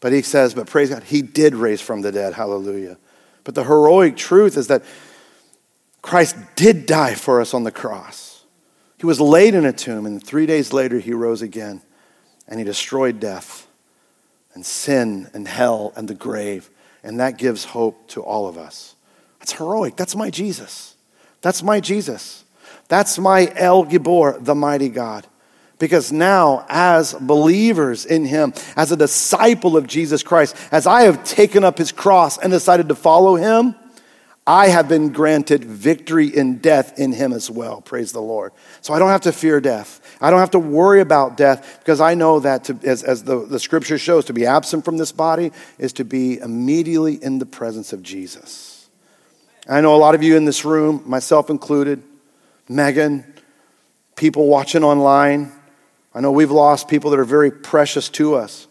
[0.00, 2.34] But he says, but praise God, he did raise from the dead.
[2.34, 2.98] Hallelujah.
[3.46, 4.82] But the heroic truth is that
[6.02, 8.44] Christ did die for us on the cross.
[8.98, 11.80] He was laid in a tomb, and three days later, he rose again,
[12.48, 13.68] and he destroyed death
[14.52, 16.70] and sin and hell and the grave.
[17.04, 18.96] And that gives hope to all of us.
[19.38, 19.94] That's heroic.
[19.94, 20.96] That's my Jesus.
[21.40, 22.42] That's my Jesus.
[22.88, 25.24] That's my El Gibbor, the mighty God.
[25.78, 31.22] Because now, as believers in Him, as a disciple of Jesus Christ, as I have
[31.24, 33.74] taken up His cross and decided to follow Him,
[34.46, 37.80] I have been granted victory in death in Him as well.
[37.80, 38.52] Praise the Lord.
[38.80, 40.00] So I don't have to fear death.
[40.20, 43.44] I don't have to worry about death because I know that, to, as, as the,
[43.44, 47.46] the scripture shows, to be absent from this body is to be immediately in the
[47.46, 48.88] presence of Jesus.
[49.68, 52.02] I know a lot of you in this room, myself included,
[52.68, 53.24] Megan,
[54.14, 55.50] people watching online.
[56.16, 58.66] I know we've lost people that are very precious to us.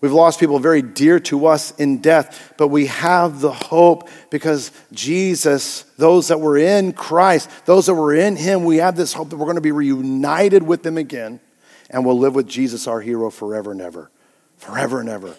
[0.00, 4.72] We've lost people very dear to us in death, but we have the hope because
[4.92, 9.28] Jesus, those that were in Christ, those that were in Him, we have this hope
[9.28, 11.38] that we're going to be reunited with them again
[11.90, 14.10] and we'll live with Jesus, our hero, forever and ever.
[14.56, 15.36] Forever and ever.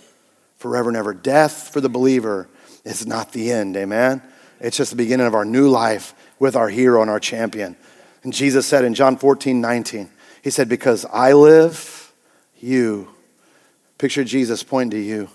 [0.58, 1.14] Forever and ever.
[1.16, 2.48] Death for the believer
[2.86, 4.22] is not the end, amen?
[4.60, 7.76] It's just the beginning of our new life with our hero and our champion.
[8.24, 10.10] And Jesus said in John 14, 19,
[10.44, 12.14] He said, Because I live,
[12.60, 13.10] you
[13.98, 15.30] Picture Jesus pointing to you.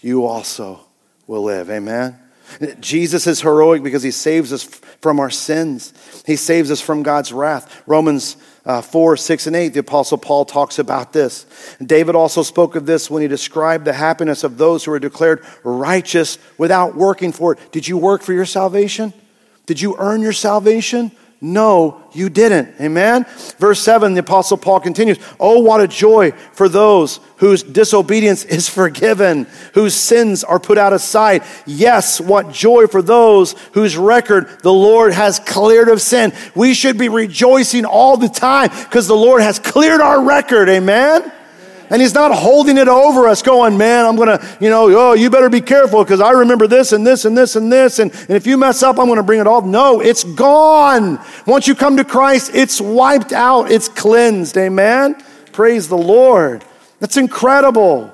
[0.00, 0.80] You also
[1.26, 1.70] will live.
[1.70, 2.18] Amen.
[2.80, 5.92] Jesus is heroic because he saves us from our sins.
[6.24, 7.82] He saves us from God's wrath.
[7.86, 11.44] Romans uh, 4, 6, and 8, the Apostle Paul talks about this.
[11.84, 15.44] David also spoke of this when he described the happiness of those who are declared
[15.64, 17.72] righteous without working for it.
[17.72, 19.12] Did you work for your salvation?
[19.66, 21.10] Did you earn your salvation?
[21.40, 22.80] No, you didn't.
[22.80, 23.26] Amen?
[23.58, 28.68] Verse 7, the Apostle Paul continues Oh, what a joy for those whose disobedience is
[28.68, 31.42] forgiven, whose sins are put out of sight.
[31.66, 36.32] Yes, what joy for those whose record the Lord has cleared of sin.
[36.54, 40.70] We should be rejoicing all the time because the Lord has cleared our record.
[40.70, 41.32] Amen?
[41.88, 45.12] And he's not holding it over us, going, man, I'm going to, you know, oh,
[45.12, 47.98] you better be careful because I remember this and this and this and this.
[47.98, 49.62] And, and if you mess up, I'm going to bring it all.
[49.62, 51.20] No, it's gone.
[51.46, 54.56] Once you come to Christ, it's wiped out, it's cleansed.
[54.56, 55.22] Amen?
[55.52, 56.64] Praise the Lord.
[56.98, 58.12] That's incredible.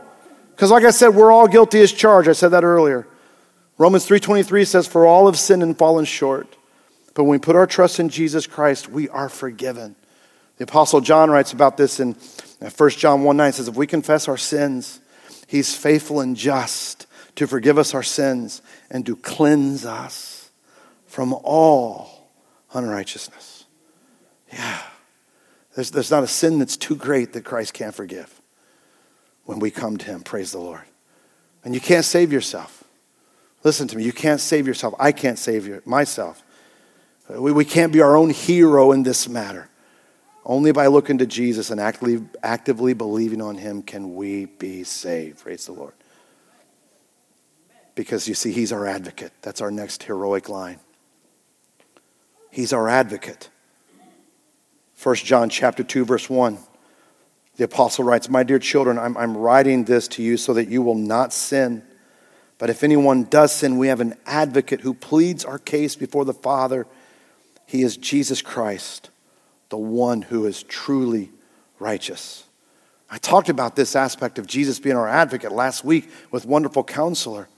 [0.50, 2.28] Because like I said, we're all guilty as charged.
[2.28, 3.06] I said that earlier.
[3.78, 6.56] Romans 3.23 says, for all have sinned and fallen short.
[7.14, 9.96] But when we put our trust in Jesus Christ, we are forgiven.
[10.58, 12.14] The Apostle John writes about this in
[12.70, 15.00] 1 John 1 9 says, If we confess our sins,
[15.46, 20.50] he's faithful and just to forgive us our sins and to cleanse us
[21.06, 22.30] from all
[22.72, 23.64] unrighteousness.
[24.52, 24.82] Yeah.
[25.74, 28.40] There's, there's not a sin that's too great that Christ can't forgive
[29.44, 30.20] when we come to him.
[30.20, 30.82] Praise the Lord.
[31.64, 32.84] And you can't save yourself.
[33.64, 34.04] Listen to me.
[34.04, 34.94] You can't save yourself.
[34.98, 36.42] I can't save myself.
[37.28, 39.68] We, we can't be our own hero in this matter.
[40.44, 45.40] Only by looking to Jesus and actively, actively believing on him can we be saved.
[45.40, 45.94] Praise the Lord.
[47.94, 49.32] Because you see, he's our advocate.
[49.42, 50.80] That's our next heroic line.
[52.50, 53.50] He's our advocate.
[55.00, 56.58] 1 John chapter 2, verse 1.
[57.56, 60.82] The apostle writes, My dear children, I'm, I'm writing this to you so that you
[60.82, 61.82] will not sin.
[62.58, 66.34] But if anyone does sin, we have an advocate who pleads our case before the
[66.34, 66.86] Father.
[67.66, 69.10] He is Jesus Christ
[69.72, 71.30] the one who is truly
[71.78, 72.44] righteous.
[73.08, 77.48] I talked about this aspect of Jesus being our advocate last week with Wonderful Counselor.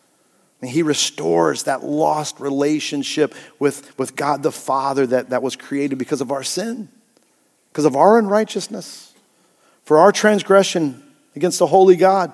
[0.63, 5.99] Mean, he restores that lost relationship with, with God the Father that, that was created
[5.99, 6.89] because of our sin,
[7.73, 9.13] because of our unrighteousness,
[9.83, 11.03] for our transgression
[11.35, 12.33] against the holy God.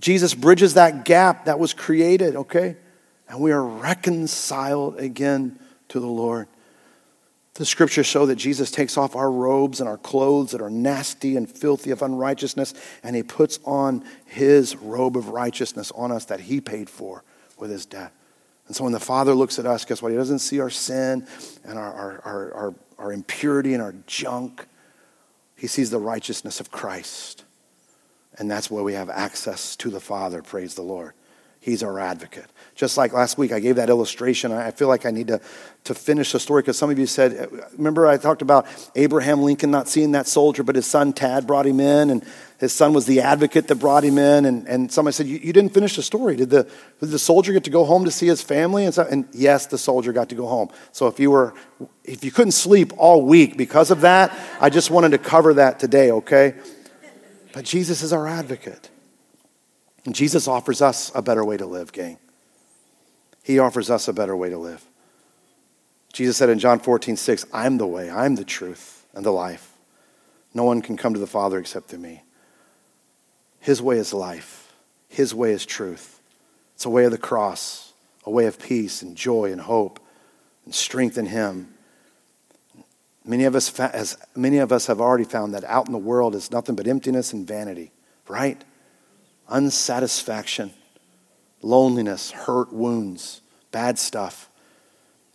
[0.00, 2.76] Jesus bridges that gap that was created, okay?
[3.28, 5.56] And we are reconciled again
[5.90, 6.48] to the Lord.
[7.58, 11.36] The scriptures show that Jesus takes off our robes and our clothes that are nasty
[11.36, 16.38] and filthy of unrighteousness, and he puts on his robe of righteousness on us that
[16.38, 17.24] he paid for
[17.58, 18.12] with his death.
[18.68, 20.12] And so when the Father looks at us, guess what?
[20.12, 21.26] He doesn't see our sin
[21.64, 24.64] and our, our, our, our, our impurity and our junk.
[25.56, 27.44] He sees the righteousness of Christ.
[28.38, 30.42] And that's where we have access to the Father.
[30.42, 31.12] Praise the Lord.
[31.60, 32.46] He's our advocate.
[32.74, 34.52] Just like last week, I gave that illustration.
[34.52, 35.40] I feel like I need to,
[35.82, 39.42] to finish the story because some of you said, uh, remember, I talked about Abraham
[39.42, 42.24] Lincoln not seeing that soldier, but his son Tad brought him in, and
[42.60, 44.44] his son was the advocate that brought him in.
[44.44, 46.36] And, and somebody said, you, you didn't finish the story.
[46.36, 48.84] Did the, did the soldier get to go home to see his family?
[48.84, 50.70] And, so, and yes, the soldier got to go home.
[50.92, 51.54] So if you, were,
[52.04, 55.80] if you couldn't sleep all week because of that, I just wanted to cover that
[55.80, 56.54] today, okay?
[57.52, 58.88] But Jesus is our advocate.
[60.14, 62.18] Jesus offers us a better way to live, gang.
[63.42, 64.84] He offers us a better way to live.
[66.12, 69.72] Jesus said in John 14, 6, I'm the way, I'm the truth, and the life.
[70.54, 72.22] No one can come to the Father except through me.
[73.60, 74.72] His way is life,
[75.08, 76.20] His way is truth.
[76.74, 77.92] It's a way of the cross,
[78.24, 79.98] a way of peace and joy and hope
[80.64, 81.74] and strength in Him.
[83.24, 86.34] Many of us, as many of us have already found that out in the world
[86.34, 87.90] is nothing but emptiness and vanity,
[88.28, 88.62] right?
[89.48, 90.72] Unsatisfaction
[91.62, 93.40] loneliness, hurt, wounds,
[93.70, 94.48] bad stuff.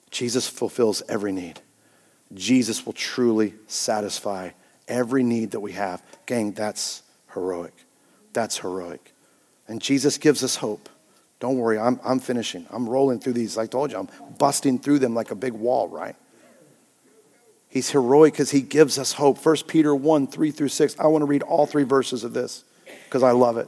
[0.10, 1.60] Jesus fulfills every need.
[2.34, 4.52] Jesus will truly satisfy
[4.88, 6.02] every need that we have.
[6.26, 7.04] Gang, that's
[7.34, 7.74] heroic.
[8.32, 9.14] That's heroic.
[9.68, 10.90] And Jesus gives us hope.
[11.40, 12.66] Don't worry, I'm, I'm finishing.
[12.70, 13.58] I'm rolling through these.
[13.58, 16.16] I told you, I'm busting through them like a big wall, right?
[17.68, 19.44] He's heroic because he gives us hope.
[19.44, 20.96] 1 Peter 1 3 through 6.
[21.00, 22.64] I want to read all three verses of this
[23.06, 23.68] because I love it.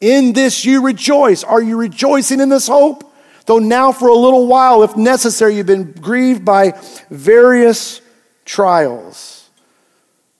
[0.00, 1.44] In this you rejoice.
[1.44, 3.12] Are you rejoicing in this hope?
[3.46, 6.78] Though now, for a little while, if necessary, you've been grieved by
[7.10, 8.00] various
[8.44, 9.48] trials.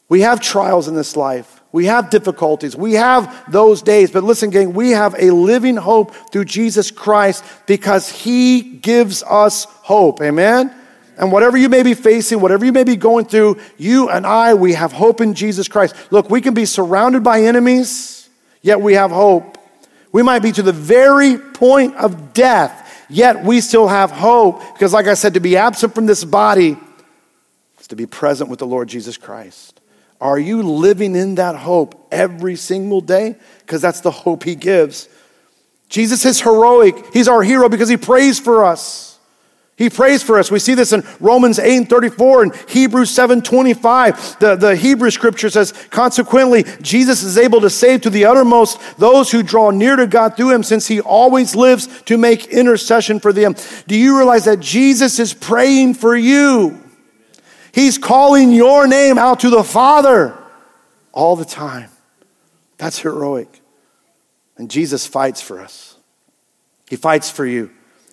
[0.08, 1.62] We have trials in this life.
[1.72, 2.74] We have difficulties.
[2.74, 4.10] We have those days.
[4.10, 9.64] But listen, gang, we have a living hope through Jesus Christ because he gives us
[9.64, 10.22] hope.
[10.22, 10.74] Amen?
[11.18, 14.54] And whatever you may be facing, whatever you may be going through, you and I,
[14.54, 15.94] we have hope in Jesus Christ.
[16.10, 18.15] Look, we can be surrounded by enemies,
[18.66, 19.56] yet we have hope.
[20.10, 24.60] We might be to the very point of death, yet we still have hope.
[24.74, 26.76] Because, like I said, to be absent from this body
[27.78, 29.80] is to be present with the Lord Jesus Christ.
[30.20, 33.36] Are you living in that hope every single day?
[33.60, 35.08] Because that's the hope he gives.
[35.88, 36.96] Jesus is heroic.
[37.12, 39.15] He's our hero because he prays for us.
[39.76, 40.50] He prays for us.
[40.50, 44.38] We see this in Romans 8 and 34 and Hebrews 7 25.
[44.38, 49.30] The, the Hebrew scripture says, consequently, Jesus is able to save to the uttermost those
[49.30, 53.34] who draw near to God through him, since he always lives to make intercession for
[53.34, 53.54] them.
[53.86, 56.82] Do you realize that Jesus is praying for you?
[57.72, 60.38] He's calling your name out to the Father
[61.12, 61.90] all the time.
[62.78, 63.60] That's heroic.
[64.56, 65.98] And Jesus fights for us.
[66.88, 67.70] He fights for you.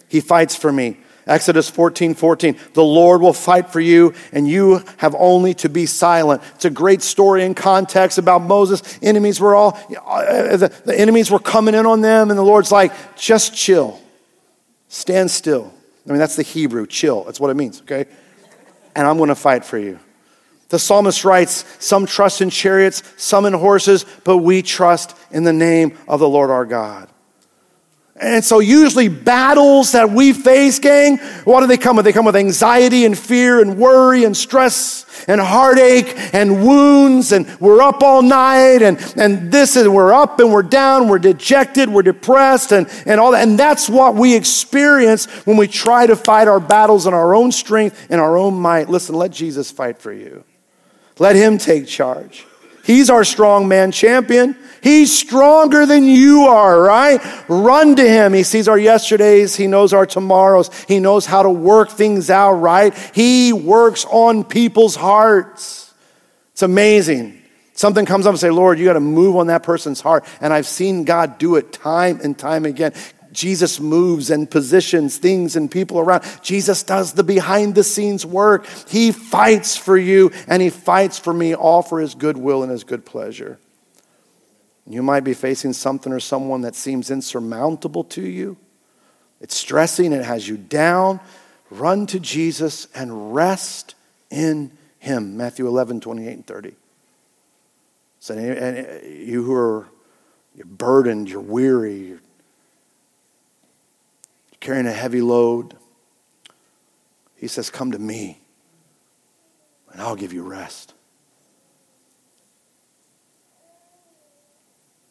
[0.10, 0.98] He fights for me.
[1.26, 2.58] Exodus 14, 14.
[2.74, 6.42] The Lord will fight for you, and you have only to be silent.
[6.56, 9.00] It's a great story in context about Moses.
[9.02, 12.72] Enemies were all, uh, the, the enemies were coming in on them, and the Lord's
[12.72, 14.02] like, just chill.
[14.90, 15.74] Stand still.
[16.06, 17.24] I mean, that's the Hebrew, chill.
[17.24, 18.06] That's what it means, okay?
[18.96, 20.00] And I'm going to fight for you.
[20.70, 25.54] The psalmist writes, Some trust in chariots, some in horses, but we trust in the
[25.54, 27.10] name of the Lord our God.
[28.24, 32.06] And so, usually, battles that we face, gang, what do they come with?
[32.06, 37.48] They come with anxiety and fear and worry and stress and heartache and wounds, and
[37.60, 41.90] we're up all night, and, and this is we're up and we're down, we're dejected,
[41.90, 43.46] we're depressed, and, and all that.
[43.46, 47.52] And that's what we experience when we try to fight our battles in our own
[47.52, 48.88] strength and our own might.
[48.88, 50.46] Listen, let Jesus fight for you,
[51.20, 52.46] let Him take charge.
[52.84, 54.58] He's our strong man champion.
[54.82, 57.22] He's stronger than you are, right?
[57.48, 58.34] Run to him.
[58.34, 59.56] He sees our yesterdays.
[59.56, 60.70] He knows our tomorrows.
[60.90, 62.94] He knows how to work things out, right?
[63.16, 65.94] He works on people's hearts.
[66.52, 67.42] It's amazing.
[67.76, 70.26] Something comes up and say, Lord, you got to move on that person's heart.
[70.42, 72.94] And I've seen God do it time and time again.
[73.34, 76.24] Jesus moves and positions things and people around.
[76.42, 78.66] Jesus does the behind the scenes work.
[78.88, 82.84] He fights for you and he fights for me, all for his goodwill and his
[82.84, 83.60] good pleasure.
[84.86, 88.58] You might be facing something or someone that seems insurmountable to you.
[89.42, 91.20] It's stressing, it has you down.
[91.70, 93.96] Run to Jesus and rest
[94.30, 95.38] in him.
[95.38, 96.74] Matthew 11, 28 and 30.
[98.20, 99.88] So, and you who are
[100.56, 102.22] you're burdened, you're weary, you're
[104.64, 105.76] carrying a heavy load.
[107.36, 108.40] He says, Come to me,
[109.92, 110.94] and I'll give you rest.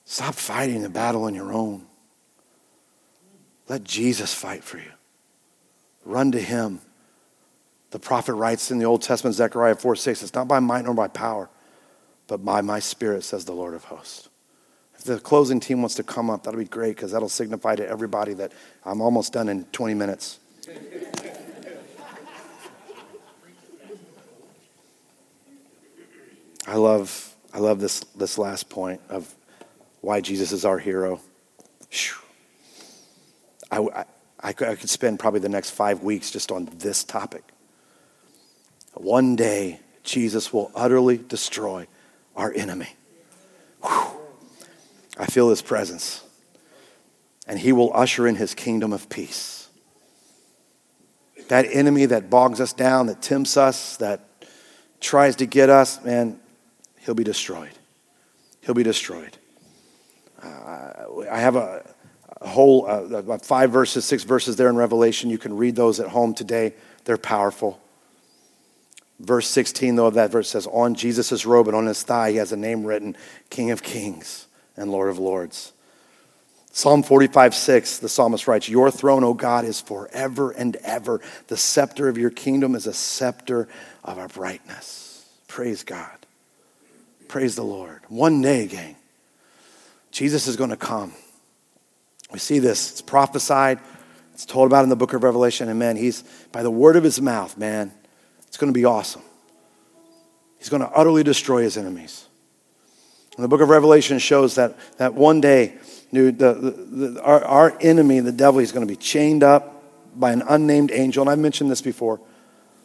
[0.06, 1.86] Stop fighting the battle on your own.
[3.68, 4.92] Let Jesus fight for you.
[6.04, 6.80] Run to him.
[7.90, 10.94] The prophet writes in the Old Testament, Zechariah 4 6, it's not by might nor
[10.94, 11.50] by power,
[12.26, 14.30] but by my spirit, says the Lord of hosts.
[15.02, 17.88] If the closing team wants to come up, that'll be great because that'll signify to
[17.88, 18.52] everybody that
[18.84, 20.38] I'm almost done in 20 minutes.
[26.68, 29.34] I love, I love this, this last point of
[30.02, 31.20] why Jesus is our hero.
[33.72, 34.04] I, I,
[34.40, 37.42] I could spend probably the next five weeks just on this topic.
[38.94, 41.88] One day, Jesus will utterly destroy
[42.36, 42.90] our enemy.
[45.22, 46.24] I feel his presence.
[47.46, 49.68] And he will usher in his kingdom of peace.
[51.46, 54.28] That enemy that bogs us down, that tempts us, that
[55.00, 56.40] tries to get us, man,
[57.00, 57.70] he'll be destroyed.
[58.62, 59.38] He'll be destroyed.
[60.42, 60.90] Uh,
[61.30, 61.88] I have a,
[62.40, 65.30] a whole uh, five verses, six verses there in Revelation.
[65.30, 66.74] You can read those at home today.
[67.04, 67.80] They're powerful.
[69.20, 72.38] Verse 16, though, of that verse says, On Jesus' robe and on his thigh, he
[72.38, 73.16] has a name written
[73.50, 74.48] King of Kings
[74.82, 75.72] and Lord of Lords.
[76.74, 81.20] Psalm 45, 6, the psalmist writes, Your throne, O God, is forever and ever.
[81.48, 83.68] The scepter of your kingdom is a scepter
[84.02, 85.28] of our brightness.
[85.48, 86.16] Praise God.
[87.28, 88.00] Praise the Lord.
[88.08, 88.96] One day, gang,
[90.10, 91.12] Jesus is going to come.
[92.32, 92.90] We see this.
[92.90, 93.78] It's prophesied.
[94.32, 95.68] It's told about in the book of Revelation.
[95.68, 97.92] And man, he's, by the word of his mouth, man,
[98.48, 99.22] it's going to be awesome.
[100.58, 102.26] He's going to utterly destroy his enemies.
[103.38, 105.74] The book of Revelation shows that, that one day,
[106.12, 109.82] dude, the, the, the, our, our enemy, the devil, he's going to be chained up
[110.14, 111.22] by an unnamed angel.
[111.22, 112.20] And I've mentioned this before.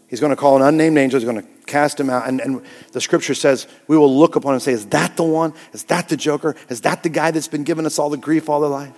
[0.07, 1.19] He's going to call an unnamed angel.
[1.19, 2.27] He's going to cast him out.
[2.29, 2.61] And, and
[2.93, 5.53] the scripture says we will look upon him and say, Is that the one?
[5.73, 6.55] Is that the joker?
[6.69, 8.95] Is that the guy that's been giving us all the grief all the life?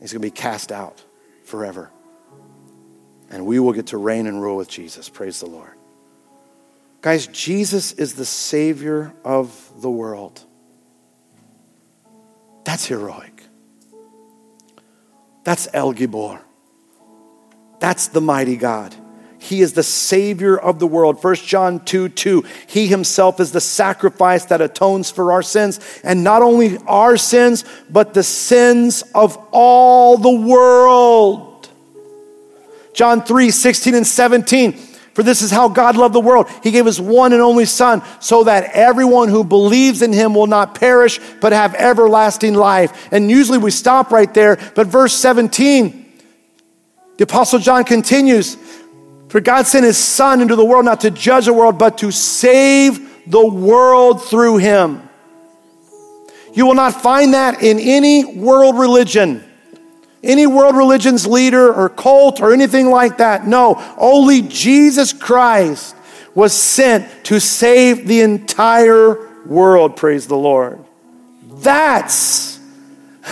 [0.00, 1.04] He's going to be cast out
[1.44, 1.90] forever.
[3.30, 5.08] And we will get to reign and rule with Jesus.
[5.08, 5.72] Praise the Lord.
[7.06, 10.42] Guys, Jesus is the Savior of the world.
[12.64, 13.44] That's heroic.
[15.44, 16.40] That's El Gibbor.
[17.78, 18.92] That's the mighty God.
[19.38, 21.22] He is the Savior of the world.
[21.22, 22.44] 1 John 2 2.
[22.66, 25.78] He himself is the sacrifice that atones for our sins.
[26.02, 31.68] And not only our sins, but the sins of all the world.
[32.94, 34.85] John 3 16 and 17.
[35.16, 36.46] For this is how God loved the world.
[36.62, 40.46] He gave his one and only Son so that everyone who believes in him will
[40.46, 43.08] not perish, but have everlasting life.
[43.10, 46.20] And usually we stop right there, but verse 17,
[47.16, 48.58] the Apostle John continues
[49.30, 52.10] for God sent his Son into the world not to judge the world, but to
[52.10, 55.08] save the world through him.
[56.52, 59.42] You will not find that in any world religion,
[60.26, 63.46] any world religion's leader or cult or anything like that.
[63.46, 65.96] No, only Jesus Christ
[66.34, 69.96] was sent to save the entire world.
[69.96, 70.84] Praise the Lord.
[71.42, 72.60] That's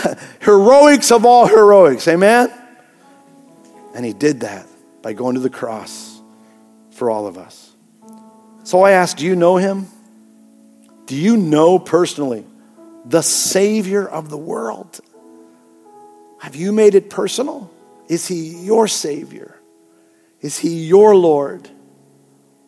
[0.41, 2.07] heroics of all heroics.
[2.07, 2.51] Amen?
[3.93, 4.65] And he did that
[5.01, 6.19] by going to the cross
[6.91, 7.73] for all of us.
[8.63, 9.87] So I ask, do you know him?
[11.05, 12.45] Do you know personally
[13.05, 14.99] the Savior of the world?
[16.45, 17.71] Have you made it personal?
[18.07, 19.59] Is he your Savior?
[20.41, 21.67] Is he your Lord?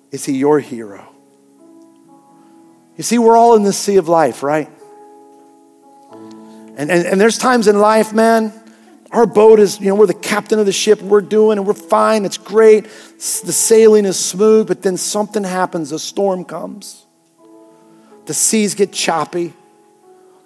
[0.10, 1.08] Is he your hero?
[2.96, 4.68] You see, we're all in the sea of life, right?
[6.12, 8.52] And, and, and there's times in life, man,
[9.12, 11.76] our boat is, you know, we're the captain of the ship, we're doing, and we're
[11.76, 12.86] fine, it's great.
[12.86, 17.06] The sailing is smooth, but then something happens, a storm comes.
[18.26, 19.54] The seas get choppy,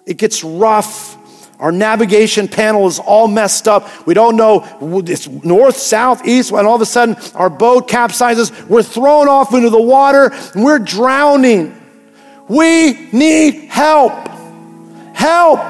[0.04, 1.16] it gets rough.
[1.62, 3.88] Our navigation panel is all messed up.
[4.04, 4.66] We don't know
[5.06, 8.66] it's north, south, east, and all of a sudden our boat capsizes.
[8.66, 11.80] We're thrown off into the water and we're drowning.
[12.48, 14.12] We need help.
[15.14, 15.60] Help.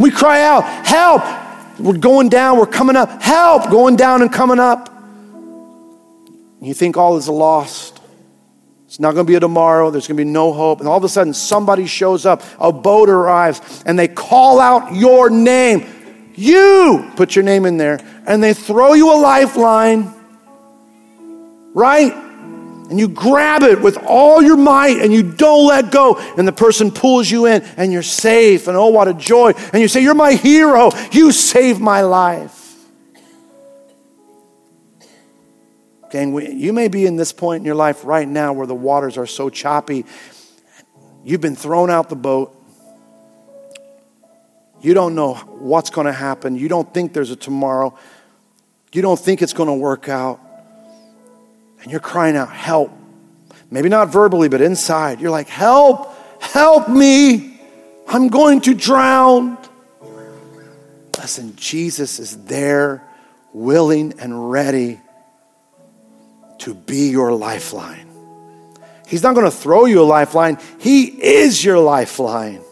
[0.00, 1.22] We cry out, Help.
[1.78, 3.20] We're going down, we're coming up.
[3.20, 3.68] Help!
[3.68, 4.88] Going down and coming up.
[6.62, 7.93] You think all is lost.
[8.94, 9.90] It's not going to be a tomorrow.
[9.90, 10.78] There's going to be no hope.
[10.78, 12.44] And all of a sudden, somebody shows up.
[12.60, 15.84] A boat arrives, and they call out your name.
[16.36, 20.14] You put your name in there, and they throw you a lifeline,
[21.74, 22.12] right?
[22.90, 26.52] and you grab it with all your might and you don't let go and the
[26.52, 30.02] person pulls you in and you're safe and oh what a joy and you say
[30.02, 32.63] you're my hero you saved my life
[36.14, 39.26] you may be in this point in your life right now where the waters are
[39.26, 40.04] so choppy
[41.24, 42.56] you've been thrown out the boat
[44.80, 47.96] you don't know what's going to happen you don't think there's a tomorrow
[48.92, 50.40] you don't think it's going to work out
[51.84, 52.90] and you're crying out, Help.
[53.70, 55.20] Maybe not verbally, but inside.
[55.20, 57.60] You're like, Help, help me.
[58.08, 59.58] I'm going to drown.
[61.18, 63.06] Listen, Jesus is there,
[63.52, 65.00] willing and ready
[66.58, 68.08] to be your lifeline.
[69.06, 72.62] He's not going to throw you a lifeline, He is your lifeline.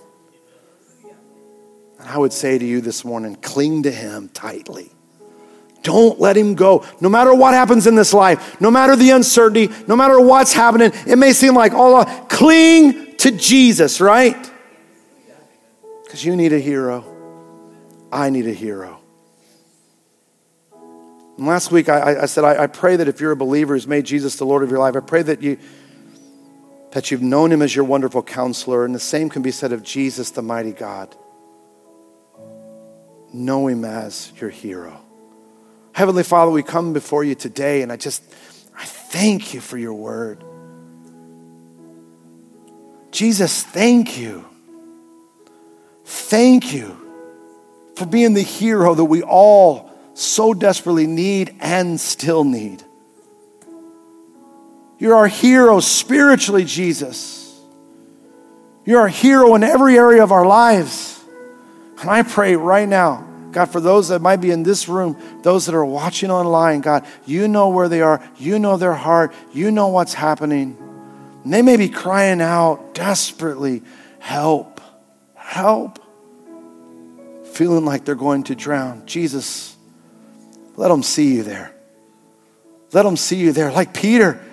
[1.98, 4.92] And I would say to you this morning cling to Him tightly.
[5.82, 6.84] Don't let him go.
[7.00, 10.92] No matter what happens in this life, no matter the uncertainty, no matter what's happening,
[11.06, 14.50] it may seem like all cling to Jesus, right?
[16.04, 17.04] Because you need a hero.
[18.12, 19.01] I need a hero.
[21.42, 23.88] And last week I, I said, I, I, pray that if you're a believer who's
[23.88, 25.58] made Jesus the Lord of your life, I pray that you
[26.92, 29.82] that you've known him as your wonderful counselor, and the same can be said of
[29.82, 31.16] Jesus, the mighty God.
[33.32, 35.04] Know him as your hero.
[35.94, 38.22] Heavenly Father, we come before you today, and I just,
[38.78, 40.44] I thank you for your word.
[43.10, 44.44] Jesus, thank you.
[46.04, 46.96] Thank you
[47.96, 52.82] for being the hero that we all so desperately need and still need.
[54.98, 57.60] You're our hero spiritually, Jesus.
[58.84, 61.20] You're our hero in every area of our lives.
[62.00, 65.66] And I pray right now, God, for those that might be in this room, those
[65.66, 68.22] that are watching online, God, you know where they are.
[68.38, 69.34] You know their heart.
[69.52, 70.76] You know what's happening.
[71.44, 73.82] And they may be crying out desperately,
[74.20, 74.80] help,
[75.34, 75.98] help,
[77.44, 79.04] feeling like they're going to drown.
[79.06, 79.71] Jesus,
[80.82, 81.72] let them see you there.
[82.92, 83.70] Let them see you there.
[83.70, 84.44] Like Peter,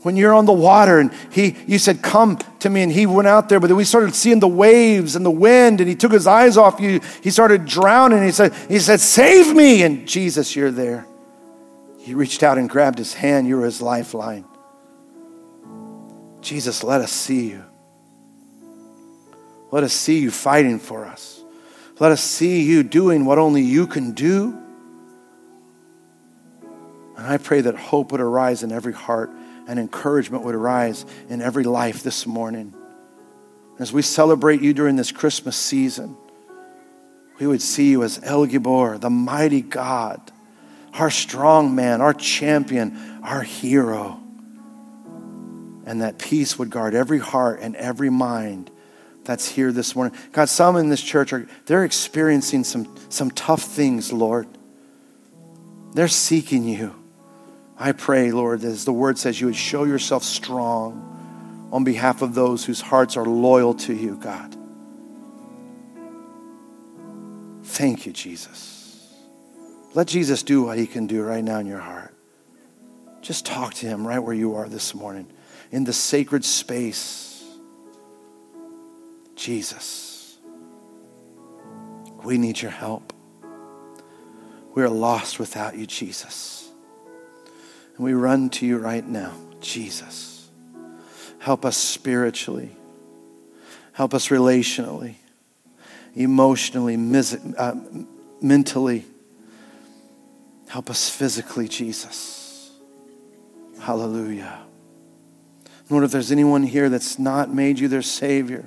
[0.00, 3.28] when you're on the water and he you said come to me and he went
[3.28, 6.10] out there but then we started seeing the waves and the wind and he took
[6.10, 7.00] his eyes off you.
[7.22, 9.84] He started drowning he said he said save me!
[9.84, 11.06] And jesus you're there.
[12.00, 13.46] He reached out and grabbed his hand.
[13.46, 14.44] You were his lifeline.
[16.40, 17.64] Jesus let us see you.
[19.70, 21.40] Let us see you fighting for us.
[22.00, 24.58] Let us see you doing what only you can do
[27.22, 29.30] and i pray that hope would arise in every heart
[29.66, 32.74] and encouragement would arise in every life this morning.
[33.78, 36.16] As we celebrate you during this Christmas season,
[37.38, 40.20] we would see you as El Gibbor, the mighty God,
[40.94, 44.20] our strong man, our champion, our hero.
[45.84, 48.70] And that peace would guard every heart and every mind
[49.24, 50.16] that's here this morning.
[50.32, 54.46] God, some in this church are they're experiencing some, some tough things, Lord.
[55.94, 57.01] They're seeking you.
[57.82, 62.32] I pray, Lord, as the word says, you would show yourself strong on behalf of
[62.32, 64.56] those whose hearts are loyal to you, God.
[67.64, 69.12] Thank you, Jesus.
[69.94, 72.14] Let Jesus do what he can do right now in your heart.
[73.20, 75.26] Just talk to him right where you are this morning
[75.72, 77.44] in the sacred space.
[79.34, 80.38] Jesus,
[82.22, 83.12] we need your help.
[84.72, 86.71] We are lost without you, Jesus.
[87.96, 90.50] And we run to you right now, Jesus.
[91.38, 92.70] Help us spiritually,
[93.92, 95.16] help us relationally,
[96.14, 96.94] emotionally,
[97.58, 97.74] uh,
[98.40, 99.04] mentally.
[100.68, 102.70] Help us physically, Jesus.
[103.80, 104.60] Hallelujah.
[105.90, 108.64] Lord, if there's anyone here that's not made you their Savior,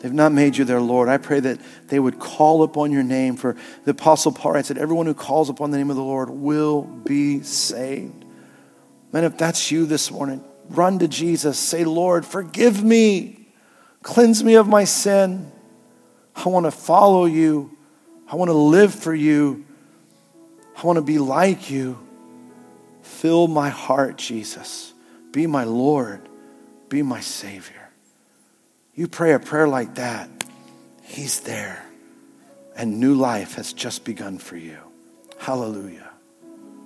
[0.00, 1.08] They've not made you their Lord.
[1.08, 3.36] I pray that they would call upon your name.
[3.36, 6.30] For the Apostle Paul writes that everyone who calls upon the name of the Lord
[6.30, 8.24] will be saved.
[9.12, 11.58] Man, if that's you this morning, run to Jesus.
[11.58, 13.48] Say, Lord, forgive me.
[14.02, 15.52] Cleanse me of my sin.
[16.34, 17.76] I want to follow you.
[18.26, 19.66] I want to live for you.
[20.76, 21.98] I want to be like you.
[23.02, 24.94] Fill my heart, Jesus.
[25.32, 26.26] Be my Lord.
[26.88, 27.79] Be my Savior.
[29.00, 30.28] You pray a prayer like that,
[31.02, 31.86] He's there.
[32.76, 34.76] And new life has just begun for you.
[35.38, 36.10] Hallelujah.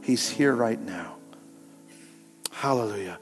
[0.01, 1.17] He's here right now.
[2.53, 3.19] Hallelujah.